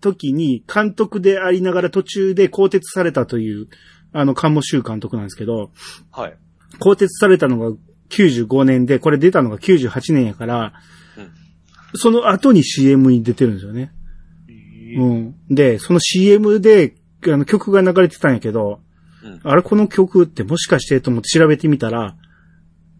[0.00, 3.68] 時に監督でありながら途中で更迭されたという、
[4.12, 5.70] あの、カモシュー監督なんですけど、
[6.10, 6.36] はい。
[6.78, 7.76] 更迭されたのが
[8.10, 10.72] 95年で、これ出たのが98年やから、
[11.16, 11.42] うん
[11.94, 13.92] その後に CM に出てるんですよね。
[14.96, 15.34] うん。
[15.50, 16.94] で、その CM で、
[17.26, 18.80] あの曲が流れてたんやけど、
[19.22, 22.16] うんあれこの曲ってもしかしてと思って調べてみたら、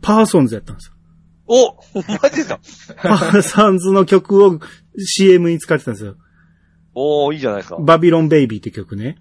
[0.02, 0.94] PERSONZ やったんですよ。
[1.46, 1.76] お
[2.22, 2.60] マジですか？
[3.02, 4.58] PERSONZ の曲を
[4.98, 6.16] CM に使ってたんですよ。
[6.94, 7.76] おー、いいじゃないですか。
[7.80, 9.18] バビロンベイビーって曲ね。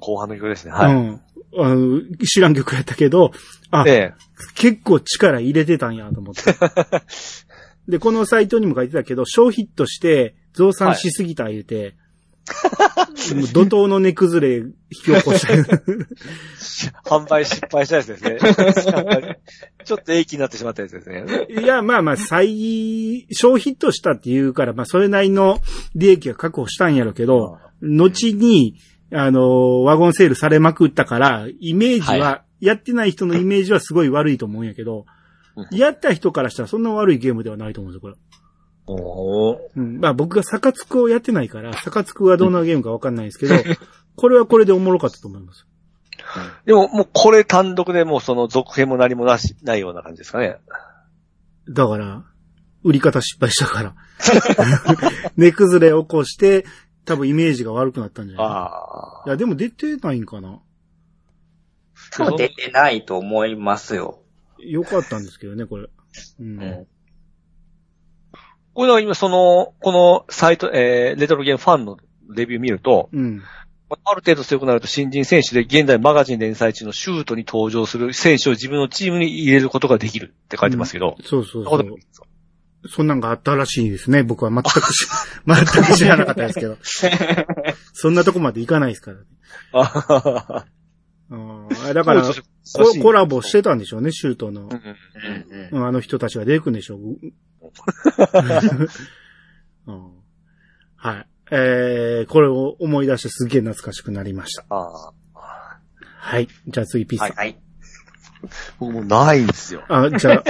[0.00, 0.72] 後半の曲ですね。
[0.72, 0.92] はい。
[0.94, 1.20] うん
[1.58, 2.00] あの。
[2.26, 3.30] 知らん曲やったけど、
[3.70, 4.14] あ、え
[4.56, 6.42] 結構力入れてたんやと思って。
[7.88, 11.96] で、このサイトにも書いてたけど、小ヒットして増産しすぎた言うて、
[13.52, 15.54] 怒涛の値崩れ引き起こした。
[15.54, 15.62] え。
[17.04, 18.38] 販売失敗したやつですね。
[19.84, 21.24] ちょっと益になってしまったやつですね。
[21.48, 25.60] いや、まあまあ、再、小ヒットしたって言うから、まあそれなりの
[25.94, 28.76] 利益が確保したんやろうけど、後に、
[29.12, 35.16] あの、ワゴンセールされまくったから、イメージは、はやってない人のイメージはすごい悪いと思うんやけど、うん
[35.70, 38.14] やった人からしたらそんな悪いゲームではないと思うんですよ、これ。
[38.86, 39.58] おー。
[39.76, 43.54] うん、まあ僕がサカツクをやってないから、サカツクはどんなゲームかわかんないですけど、
[44.16, 45.66] これはこれでおもろかったと思います。
[46.64, 50.56] でも、もうこれ単独でもうその続編も何もなし、ないような感じですかね。
[51.68, 52.24] だから、
[52.84, 53.94] 売り方失敗したから。
[55.36, 56.64] 値崩れを起こして、
[57.04, 58.46] 多分イメージが悪くなったんじゃない？
[58.46, 60.60] あいや、でも出てないんかな？
[62.12, 64.22] 多分出てないと思いますよ。
[64.58, 65.88] よかったんですけどね、これ。
[66.40, 66.62] うん。
[66.62, 66.86] うん
[68.76, 71.96] これは今その、このサイト、えー、レトロゲームファンの
[72.28, 73.42] レビュー見ると、うん。
[73.88, 82.24] ある程度強くなると新人選手で現在マガジン連載中のシュートに登場する選手を自分のチームに入れることができるって書いてますけど、そうそうそんなそ
[82.84, 82.88] う。
[82.88, 84.22] そんなんがあったらしいですね。
[84.22, 85.06] 僕は全くし、
[85.46, 86.76] 全く知らなかったですけど。
[87.94, 89.24] そんなとこまでいかないですからね。
[89.72, 90.64] あ
[91.30, 92.32] あーだから、コ
[93.02, 94.68] コラボしてたんでしょうね、シュートのうん。
[94.68, 94.80] うんうん
[95.72, 96.98] うんうんあの人たちが出てくるんでしょう。
[99.86, 100.10] うん
[100.96, 101.26] はい。
[101.52, 104.64] えー、これを思い出してすげえ懐かしくなりました。
[104.70, 105.12] あ
[106.18, 106.48] はい。
[106.66, 107.22] じゃあ次、ピース。
[107.36, 107.56] はい。
[108.80, 109.84] 僕もうないんですよ。
[109.88, 110.42] あ、じゃあ、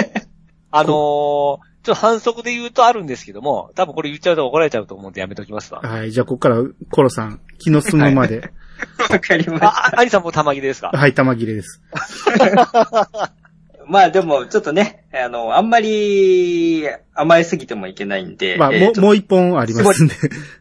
[0.79, 5.81] あのー、ちょっと反則で言うとあるんですけども、多分これ言っちゃうと怒られちゃうと思うんでやめときますわ。
[5.83, 6.13] はい。
[6.13, 8.53] じゃあ、ここから、コロさん、気の済むまで。
[9.11, 9.67] わかりました。
[9.69, 10.91] あ、あアニさんも玉切れですか？
[10.93, 11.81] はい、玉切れです。
[13.89, 16.85] まあでも、ちょっとね、あの、あんまり
[17.15, 18.57] 甘えすぎてもいけないんで。
[18.59, 20.15] まあ、えーもう、もう一本ありますんで。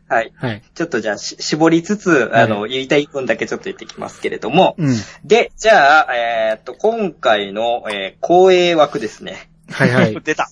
[0.08, 0.32] はい。
[0.36, 0.62] はい。
[0.74, 4.76] ちょっとじゃあ、し絞りつつ、あの、言いたい分だけちょっと言ってきますけれども。
[4.78, 4.96] うん。
[5.24, 9.50] で、じゃあ、えーっと、今回の、えー、公営枠ですね。
[9.72, 10.18] はいはい。
[10.24, 10.48] 出た。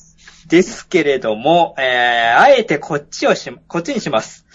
[0.48, 4.46] ですけれども、えー、あえてこっちをし、こっちにします。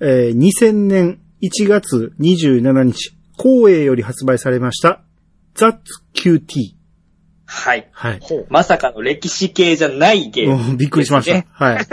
[0.00, 5.02] えー2000年1月27日、光栄より発売されました、
[5.54, 5.74] That's
[6.14, 6.81] QT。
[7.54, 7.86] はい。
[7.92, 8.20] はい。
[8.48, 11.44] まさかの歴史系じゃないゲーム、もうびっくりしました。
[11.52, 11.84] はい。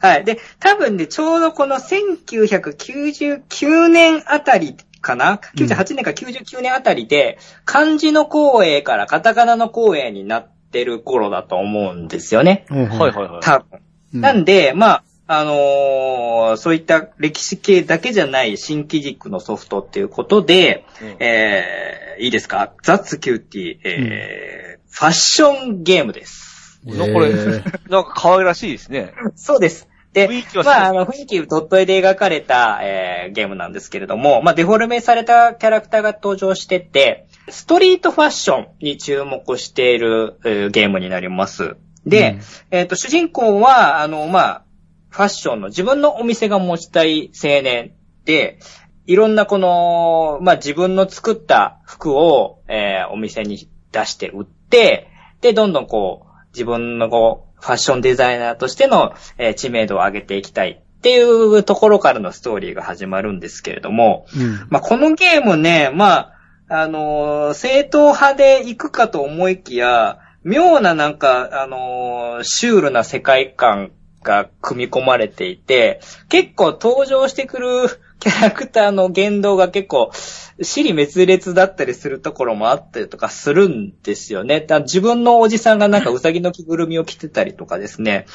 [0.00, 0.24] はい。
[0.24, 12.64] で、多分ね、ちょうどこの1999年あたりかな ?98 年か99年あたりで、漢字の光栄からカタカナのコーエーになってる頃だと思うんですよね。
[12.68, 13.40] はいはいはいはい。
[13.40, 13.66] 多分。
[14.14, 22.72] うんなんで、まあ、あのーそういった歴史系だけじゃない新機軸のソフトっていうことで、うんえー、いいですか？
[22.82, 26.80] 雑キューティー、えーファッションゲームです。
[26.84, 29.14] これ、えー なんか可愛らしいですね。
[29.34, 29.88] そうです。
[30.12, 41.76] で、雰囲気はそうまあ、あの、雰囲気ドット絵で描かれた、えーゲームなんですけれども、まあ、デフォルメされたキャラクターが登場してて、ストリートファッションに注目している、えーゲームになります。
[42.04, 42.40] で、うん
[42.70, 44.64] えっ、と、主人公は、あの、まあ、
[45.08, 47.92] ファッションの自分のお店が持ちたい青年
[48.26, 48.58] で、
[49.06, 55.08] いろんなこの、まあ、自分の作った服を、えーお店に出して売って、
[55.40, 64.66] で、どんどんこう、自分のこう、ファッションデザイナーとしての、えー知名度を上げていきたいっていうところからのストーリーが始まるんですけれども、うん。
[64.70, 66.32] まあ、このゲームね、ま
[66.68, 73.92] あ、あのー正統派で行くかと思いきや、妙ななんか、あのーシュールな世界観
[74.22, 77.68] が組み込まれていて、結構登場してくる
[78.22, 80.12] キャラクターの言動が結構、
[80.60, 84.60] 死に滅裂だったりするところもあったりとかするんですよね。
[84.60, 88.26] だ自分のおじさんがなんかウサギの着ぐるみを着てたりとかですね。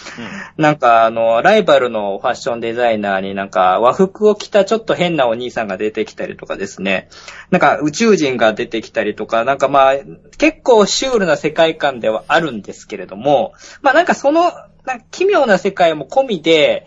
[0.57, 7.07] なんかあの、ライバルのファッションデザイナーになんか和服を着たちょっと変なお兄さんが出てきたりとかですね。
[7.49, 9.93] なんか宇宙人が出てきたりとか、なんかまあ、
[10.37, 14.51] 結構シュールな世界観ではあるんですけれども、まあなんかその、
[14.85, 16.85] なんか奇妙な世界も込みで、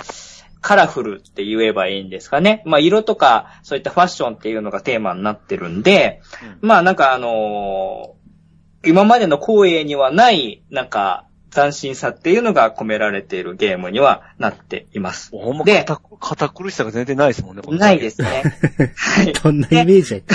[0.61, 2.63] カラフルって言えばいいんですかね。
[2.67, 6.21] まあ色とかそういったファッションっていうのがテーマになってるんで、
[6.61, 8.21] まあなんかあのー
[8.85, 15.31] 今までの光栄にはない、なんか、斬新さっていうのが込められているゲームにはなっています。
[15.33, 18.45] ほんま、で堅堅苦しさが全然ないですもんね、ないですね。
[18.97, 19.33] はい。
[19.33, 20.23] どんなイメージ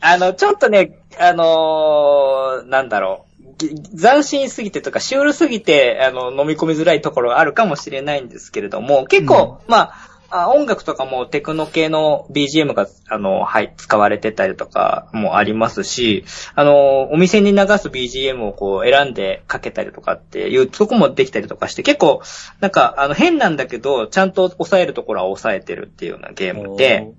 [0.00, 3.27] あの、ちょっとね、あのーなんだろう。
[3.58, 16.24] ぎ斬新すぎてとか、シュールすぎて、あの、飲み込みづらいところがあるかもしれないんですけれども、結構、まあ、あ音楽とかもテクノ系の BGM が、あの、はい、使われてたりとかもありますし、
[16.54, 22.20] あの、お店に流す BGM をこう選んでかけたりとかっていうとこもできたりとかして、結構、
[22.60, 27.10] なんか、あの、変なんだけど、ちゃんと抑えるところは抑えてるっていうようなゲームで、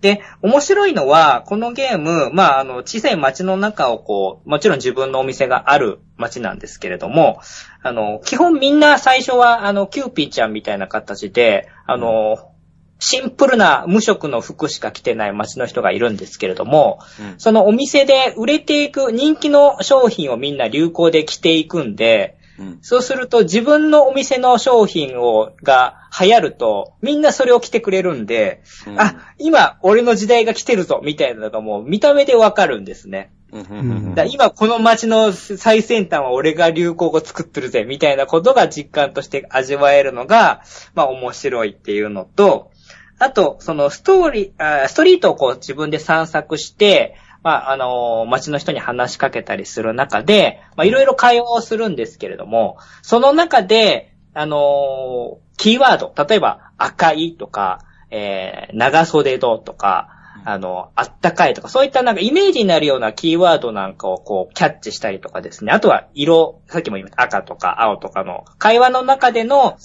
[0.00, 7.40] で、面白いのは、このゲーム、まあ、あの、小さい街の中をこう、もちろん自分のお店がある街なんですけれども、
[7.82, 12.38] あの、基本みんな最初は、あの、キューピーちゃんみたいな形で、あの、
[13.00, 17.40] シンプルな無色の服しか着てない街の人がいるんですけれども、うん。
[17.40, 22.78] そのお店で売れていく人気の商品をみんな流行で着ていくんで、うん。
[22.82, 33.32] そうすると自分のお店の商品を、が流行ると、みんなそれを着てくれるんで、うんあ、今俺の時代が来てるぞ、みたいなのがもう見た目でわかるんですね。
[34.14, 40.62] だ今この街の最先端は俺が流行語作ってるぜ、みたいなことが実感として味わえるのが、
[40.94, 42.70] まあ面白いっていうのと、
[43.18, 47.16] あと、そのストーリー、あストリートをこう自分で散策して、
[47.48, 57.80] まあ、あの街の人に話しかけたりする中で、まあ、いろいろ会話をするんですけれども、その中で、あのキーワード、例えば赤いとか、
[58.10, 60.10] えー長袖どとか、
[60.44, 65.72] あの、あったかいとか、そういったなんかイメージになるようなキーワードなんかをこうキャッチしたりとかですね。
[65.72, 69.78] あとは色、さっきも言いました赤とか青とかの会話の中での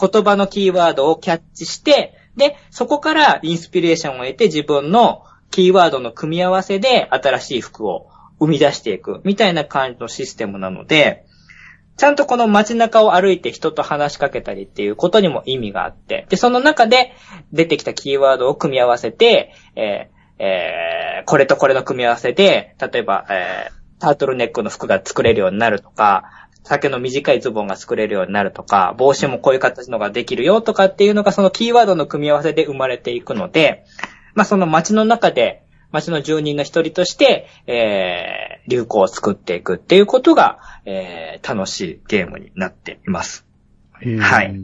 [0.00, 8.08] 言葉のキーワードをキャッチして、で、そこからインスピレーションを得て自分のキーワードの組み合わせで新しい服を
[8.40, 11.24] 生み出していくみたいな感じのシステムなので、
[11.96, 17.12] ちゃんとこの街中を歩いて人と話しかけたりっていうことにも意味があって、で、その中で
[17.52, 33.84] 出てきたキーワードを組み合わせて、えーえーこれとこれの組み合わせで、例えば、えータートルネックの服が作れるようになるとか、丈の短いズボンが作れるようになるとか、帽子もこういう形のができるよとかっていうのがそのキーワードの組み合わせで生まれていくので、
[34.34, 43.44] まあその街の中で、街の住人の一人として、えー、流行を作っていくっていうことが、えー、楽しいゲームになっています。
[44.00, 44.58] はい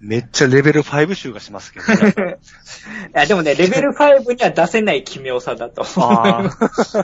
[0.00, 2.36] めっちゃレベル5集がしますけどね。
[3.08, 6.10] いや、でもね、レベル5には出せない奇妙さだと思う。
[6.10, 6.52] あ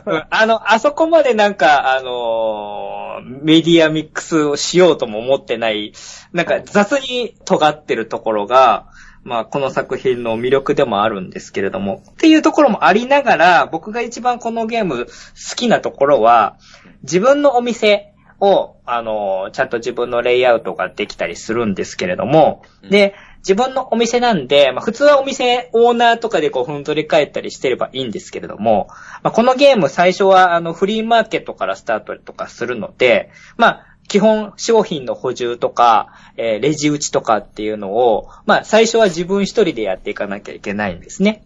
[0.04, 3.00] うん あの、あそこまでなんか、あのー
[3.42, 5.92] メディアミックスをしようとも思ってない、
[6.32, 8.86] なんか雑に尖ってるところが、
[9.22, 15.12] まあ、この作品の魅力でもあるんですけれども、っていうところもありながら、僕が一番このゲーム好
[15.56, 16.56] きなところは、
[17.02, 22.90] 自分のお店を、あのーちゃんと自分のレイアウトができたりするんですけれども、うん。
[22.90, 28.88] で、自分のお店なんで、まあ普通はお店オーナーとかでこうふん取り返ったりしてればいいんですけれども、
[29.22, 41.44] まあこのゲーム最初はあのフリーマーケットからスタートとかするので、まあ基本商品の補充とか、えーレジ打ちとかっていうのを、まあ最初は自分一人でやっていかなきゃいけないんですね。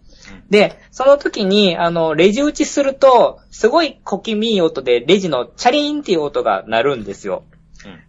[0.48, 7.44] で、その時に、あの、レジ打ちすると、すごい小気味いい音で、レジのチャリーンっていう音が鳴るんですよ。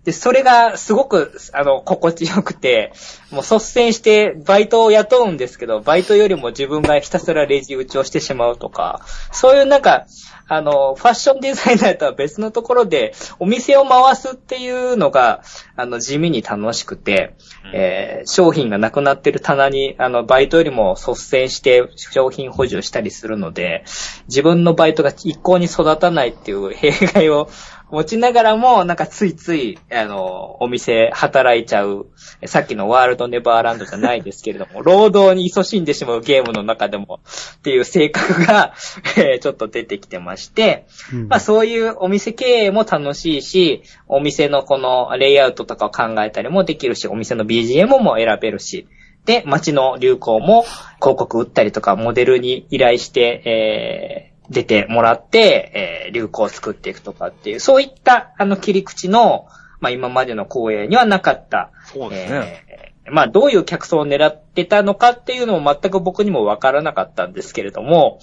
[0.05, 2.93] で、それがすごく、あの、心地よくて、
[3.31, 9.01] もう率先してバイトを雇うんですけど、バイトよりも自分がひたすらレジ打ちをしてしまうとか、
[9.33, 10.05] そういうなんか、
[10.47, 15.41] あの、ファッションデザイナーとは別のところで、お店を回すっていうのが、
[15.75, 17.35] あの、地味に楽しくて、
[17.73, 23.83] えー商品がなくなってる棚に、あの、バイトよりも率先して商品補充したりするので、
[24.27, 27.49] 自分のバイトが一向に育たないっていう弊害を
[27.91, 32.07] 持ちながらも、なんかついつい、あの、お店働いちゃう、
[32.41, 37.19] えさっきのワールドネバーランドじゃないですけれども、 労働に勤しんでしまうゲームの中でも、
[37.57, 38.73] っていう性格が、
[39.17, 41.27] えーちょっと出てきてまして、うん。
[41.27, 48.87] まあそういうお店経営も楽しいし、お店のこのレイアウトとかを考えたりもできるし、お店の BGM も選べるし、
[49.25, 50.63] で、街の流行も
[50.99, 59.47] 広告打ったりとか、モデルに依頼して、えー出てもらって、えー流行を作っていくとかっていう、そういったあの切り口の、
[59.79, 62.65] まあ今までの公営にはなかった、そうですね。
[62.67, 68.19] えーまあどういう客層を狙ってたのかっていうのも全く僕にもわからなかったんですけれども、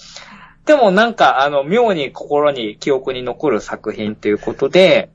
[0.64, 5.10] でもなんかあの妙に心に記憶に残る作品ということで、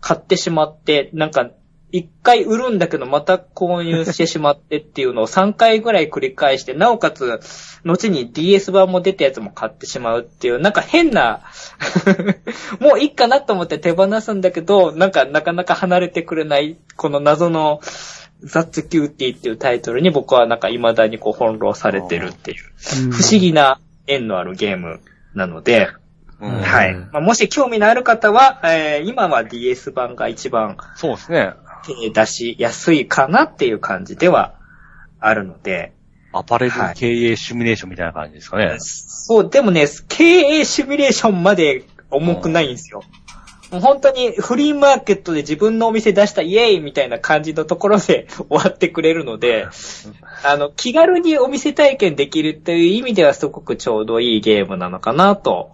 [0.00, 1.50] 買ってしまって、なんか
[1.92, 7.38] 一回売るんだけどまた購入してしまってっていうのを3回ぐらい繰り返して、なおかつ、
[7.84, 11.42] 後に DS 版も出たやつも買ってしまうっていう、なんか変な、
[12.80, 17.80] もういいかなと思って手放すんだけど、なんかなかなか離れてくれない、この謎の、
[18.42, 25.00] That's QT っていうタイトルに僕はなんか未だにこう翻弄されてるっていう、うん不思議な縁のあるゲーム
[25.34, 25.88] なので、
[26.40, 26.94] うんはい。
[26.96, 31.52] まあ、もし興味のある方は、えー今は DS 版が一番そうですね。
[31.84, 34.54] 手出しやすいかなっていう感じでは
[35.20, 35.92] あるので、
[36.32, 38.76] アパレル経営シミュレーションみたいな感じですかね。
[38.78, 43.02] そう、でもね、経営シミュレーションまで重くないんですよ。
[43.70, 49.66] もう本当にフリーマーケットで自分のお店出したイエーイみたいな感じのところで 終わってくれるので、
[50.44, 55.70] あの、気軽にお店体験できるっていう意味ではすごくちょうどいいゲームなのかなと。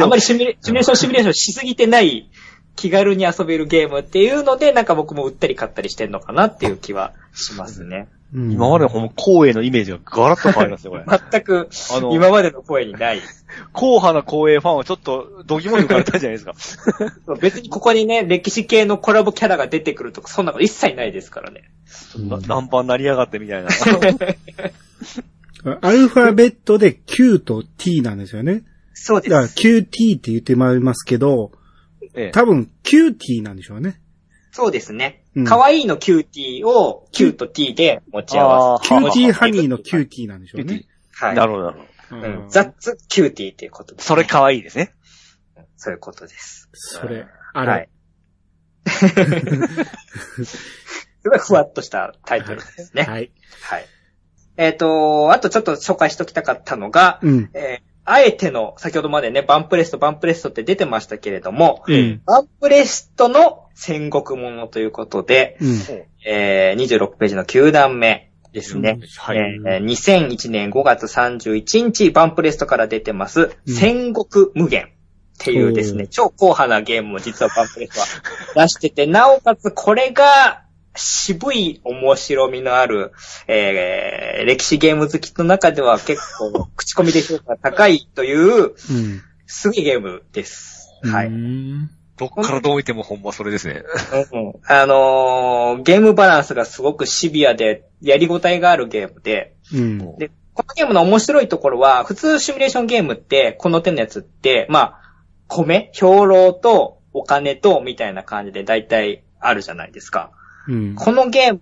[0.00, 2.30] あんまりシミュレーションシミュレーションしすぎてない
[2.76, 8.08] 気軽に遊べるゲームっていうので、なんか僕も売ったり買ったりしてんのかなっていう気はしますね。
[8.32, 11.04] うん今までのほんま光栄のイメージがガラッと変わりますよ、これ。
[11.06, 13.20] 全くあの今までの声にない。
[13.72, 16.54] 硬派な光栄ファンはちょっと、ドギモに浮かれたんじゃないですか。
[17.40, 21.70] 別にここにね、歴史系のコラボキャラが出てくるとか、そんなこと一切ないですからね。
[22.16, 23.68] なナンパになりやがってみたいな。
[25.80, 28.64] アルファベットで Q と T なんですよね。
[28.94, 29.56] そうでだからす。
[29.56, 31.52] QT って言ってまいりますけど、
[32.14, 34.00] ええ多分 QT なんでしょうね。
[34.52, 35.44] そうですねうん。
[35.44, 38.94] 可愛いの QT を Q と T で持ち合わせ。
[38.94, 40.84] あー QT ハニーの QT なんでしょうね。
[41.12, 41.34] はい。
[41.34, 42.16] なるほど、なるほど。
[42.16, 42.48] ううん。
[42.48, 44.94] ザッツ QT っていうことです、それ可愛いですね。
[45.76, 46.68] そういうことです。
[46.72, 47.70] それ、あれ。
[47.70, 47.88] はい。
[48.86, 49.06] す
[51.28, 53.02] ごいふわっとしたタイトルですね。
[53.02, 53.32] はい。
[53.62, 53.86] はい。
[54.56, 57.50] えっ、と、あとちょっと紹介しときたかったのが、うん。
[57.54, 62.20] えーあえての、先ほどまでね、バンプレスト、バンプレストって出てましたけれども、うん。
[62.26, 65.68] バンプレストの戦国ものということで、うん。
[66.26, 68.98] えー26ページの9段目ですね。
[69.18, 69.38] はい。
[69.38, 74.86] えー2001年5月31日、バンプレストから出てます、うん戦国無限っ
[75.38, 78.00] ていうですね、超硬派なゲームも実はバンプレスト
[78.60, 80.63] は出してて、なおかつこれが
[80.96, 83.12] 渋い面白みのある、
[83.48, 88.74] えー歴史ゲーム好きの中では結構口コミで評価が高いという、うん。
[89.46, 90.88] すごいゲームです。
[91.02, 91.26] はい。
[91.28, 93.82] うんどっからどう見てもほんまそれですね。
[94.32, 100.16] うんうんあのーゲームバランスがすごくシビアで、やりごたえがあるゲームで、うん。
[100.18, 105.00] で、このゲームの面白いところは、普通シミュレーションゲームって、この手のやつって、まあ、
[105.48, 110.30] 米、兵糧とお金と、みたいな感じで大体あるじゃないですか。
[110.68, 110.94] うん。
[110.94, 111.60] このゲーム、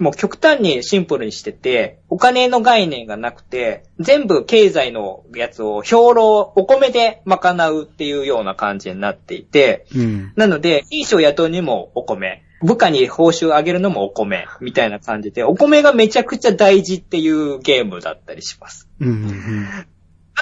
[0.00, 6.20] もう極端にシンプルにしてて、お金の概念がなくて、全部経済のやつを兵糧、
[6.56, 10.32] お米で賄うっていうような感じになっていて、うん。
[10.36, 18.88] なので、兵士を雇うにもお米、部下に報酬を上げるのもお米、みたいな感じで、お米がめちゃくちゃ大事っていうゲームだったりします。
[19.00, 19.08] うん。
[19.08, 19.86] うん。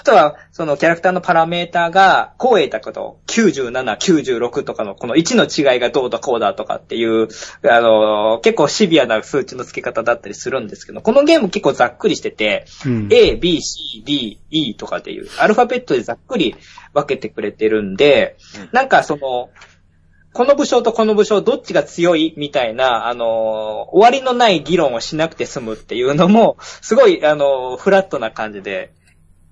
[0.01, 7.29] あとは、そのキャラクターのパラメーターが、光栄高と97、96とかのこの1の違いがどうだこうだとかっていう、
[7.69, 13.09] あの、結構シビアな数値の付け方だったりするんですけど、このゲーム結構ざっくりしてて、うん。
[13.13, 16.57] A, B, C, D, E とかっていう、アルファベットでざっくり
[16.95, 19.51] 分けてくれてるんで、うんなんかその、
[20.33, 28.93] この武将とこの武将どっちが強いみたいな、あのー終わりのない議論をしなくて済むっていうのも、すごい、あのーフラットな感じで、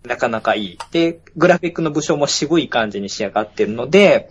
[0.09, 0.79] なかなかいい。
[0.91, 4.31] で、グラフィックの武将も渋い感じに仕上がってるので、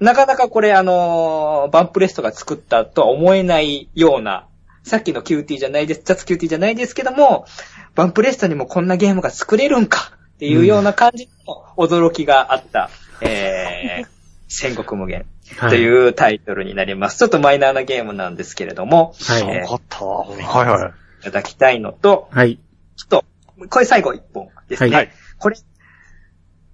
[0.00, 4.46] なかなかこれあのーバンプレストが作ったとは思えないような、
[4.82, 7.46] さっきの QT じゃないです、雑 QT じゃないですけども、
[7.94, 12.90] バンプレストにもこんなゲームが作れるんかっていうような感じの驚きがあった、
[13.22, 14.06] えー、
[14.48, 15.24] 戦国無限
[15.56, 17.18] はというタイトルになります。
[17.18, 20.26] ちょっとマイナーなゲームなんですけれども、はいえーよかったわ。
[20.26, 20.92] はいはい。
[21.20, 22.58] いただきたいのと、はい。
[22.96, 23.24] ちょっと、
[23.68, 24.90] これ最後一本ですね。
[24.90, 25.56] はいこれ、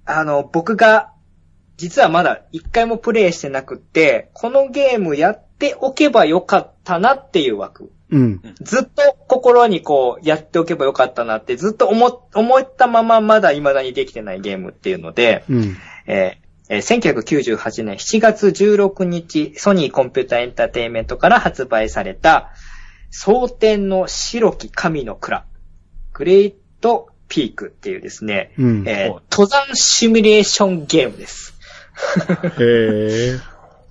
[0.04, 1.12] あの、僕が、
[1.78, 7.92] 実はまだ一回もプレイしてなくって、このゲームやっておけばよかったなっていう枠。
[8.10, 8.40] うん。
[8.60, 15.76] ずっと心にこう、やっておけばよかったなって、ずっと思、思ったまままだ未だにできてないゲームっていうので、うん。
[16.06, 22.50] えーえー1998年7月16日、ソニーコンピューターエンターテインメントから発売された、
[23.10, 25.46] 蒼天の白き神の蔵、
[26.12, 28.88] グレートピークっていうですね、うん。
[28.88, 31.54] えー登山シミュレーションゲームです。
[32.58, 33.38] へえ。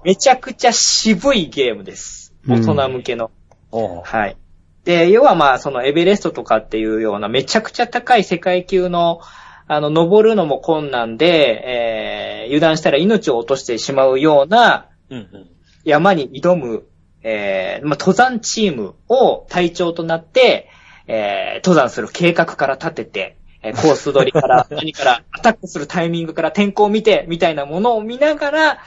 [0.04, 2.34] めちゃくちゃ渋いゲームです。
[2.48, 3.32] 大人向けの。
[3.72, 4.38] おうはい。
[4.86, 9.20] で、要はまあ、そのエベレストとかっていうようなめちゃくちゃ高い世界級の、
[9.68, 15.50] あの、登るのも困難で、えー、油断したら命を落としてしまうようなうんうん。
[15.84, 16.86] 山に挑む、
[17.22, 20.70] えー、まあ、登山チームを隊長となって、
[21.08, 28.78] えー、登山する計画から立てて、えーコース取りから、 何から、アタックするタイミングから天候を見て、みたいなものを見ながら、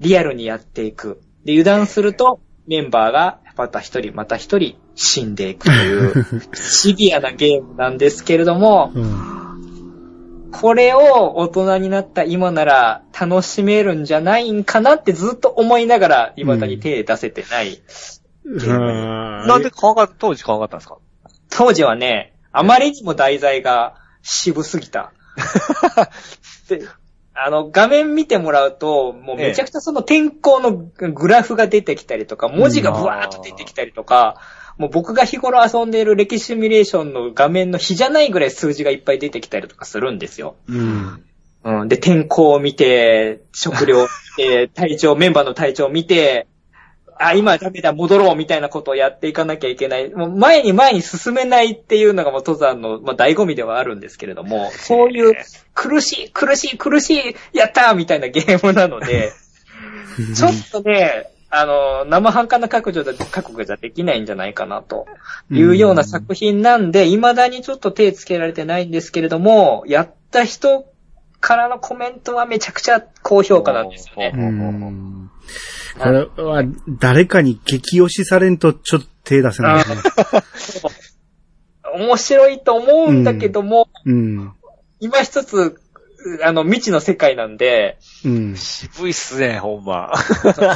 [0.00, 1.20] リアルにやっていく。
[1.44, 10.48] で、油断すると、メンバーが、また一人、また一人、死んでいくという、シビアなゲームなんですけれども、うん。
[10.52, 17.80] これを大人になった今なら楽しめるんじゃないんかなってずっと思いながら、未だに手出せてない。
[18.68, 20.98] はなんで考え、当時考えたんですか？
[21.54, 25.12] 当時はね、あまりにも題材が渋すぎた。
[26.68, 26.82] で
[27.34, 34.36] あの、画面見てもらうと、もうめちゃくちゃその天候のグラフが出てきたりとか、文字がブワーっと出てきたりとか、
[34.76, 40.56] もう僕が日頃遊んでいる歴史シミュレーションの画面の比じゃないぐらい数字がいっぱい出てきたりとかするんですよ。
[40.68, 41.24] うん。
[41.64, 41.88] うん。
[41.88, 44.08] で、天候を見て、食料を
[44.38, 46.46] 見て、 体調、メンバーの体調を見て、
[47.18, 50.10] あ、今ダメだ、戻ろうみたいなことをやっていかなきゃいけない。
[50.10, 55.34] もう前に前に進めないっていうのがもう登山の、まあ、醍醐味ではあるんですけれども、そういう
[55.74, 59.32] 苦しい、苦しい、苦しい、やったーみたいなゲームなので、
[60.36, 65.06] ちょっとね、あの、生半可な覚悟じゃ、覚悟じゃできないんじゃないかなと。
[65.50, 70.86] いうような作品なんで、未だにちょっと手つけられてないんですけれども、やった人
[71.40, 74.32] からのコメントはめちゃくちゃ高評価なんですよね。
[75.96, 76.02] うん。
[76.02, 76.64] これは、
[77.00, 79.84] 誰かに激推しされんとちょっと手出せないね。
[81.94, 84.52] 面白いと思うんだけども、うん。
[85.00, 85.78] 今一つ、
[86.42, 88.56] あの、未知の世界なんで、うん。
[88.56, 90.12] 渋いっすね、ほんま。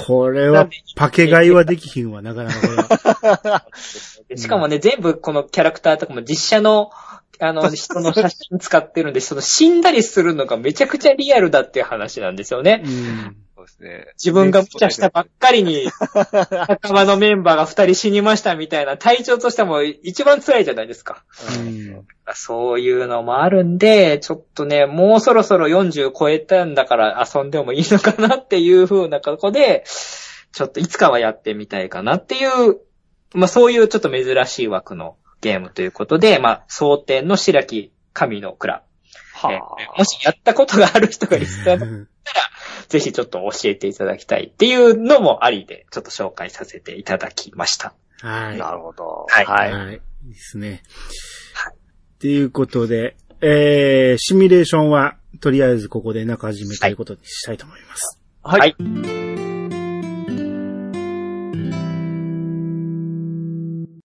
[0.06, 3.66] これは、パケ買いはできひんわ、なかなか
[4.36, 6.90] しかもね、全部このキャラクターとかも実写の、
[7.38, 12.82] あの、 人の写真使ってるんで、その死んだりするのがめちゃくちゃリアルだっていう話なんですよね。
[12.84, 12.90] れ。
[12.90, 13.36] うん。
[13.66, 14.12] そうですね。
[14.14, 15.88] 自分が無茶したばっかりに、
[16.68, 21.24] 仲間のメンバーが二人死にましたみたいな、体調としても一番辛いじゃないですか。
[21.58, 22.06] うん。
[22.34, 29.84] そういうのもあるんで、ちょっとね、もうそろそろ40超えたんだから遊んでもいいのかなっていう風な格好で、
[30.52, 32.78] ちょっといつかはやってみたいかなっていう、
[33.34, 38.82] まあそういうちょっと珍しい枠のゲームということで、まあ、蒼天の白き神の蔵。
[39.44, 41.86] えはーもしやったことがある人がリスナーだ
[42.88, 47.94] ぜひちょっと教えていただきたいっていうのもありで、ちょっと紹介させていただきました。
[48.22, 48.54] はあ。
[48.54, 48.58] い。
[48.58, 49.26] なるほど。
[49.28, 49.72] はいはい。
[49.72, 49.94] はい。
[50.26, 50.82] いいですね。
[52.16, 58.20] っていうことで、えー、シミュレーションは、とりあえずここで中始めということにしたいと思います。
[58.42, 58.60] はい。
[58.60, 59.45] はい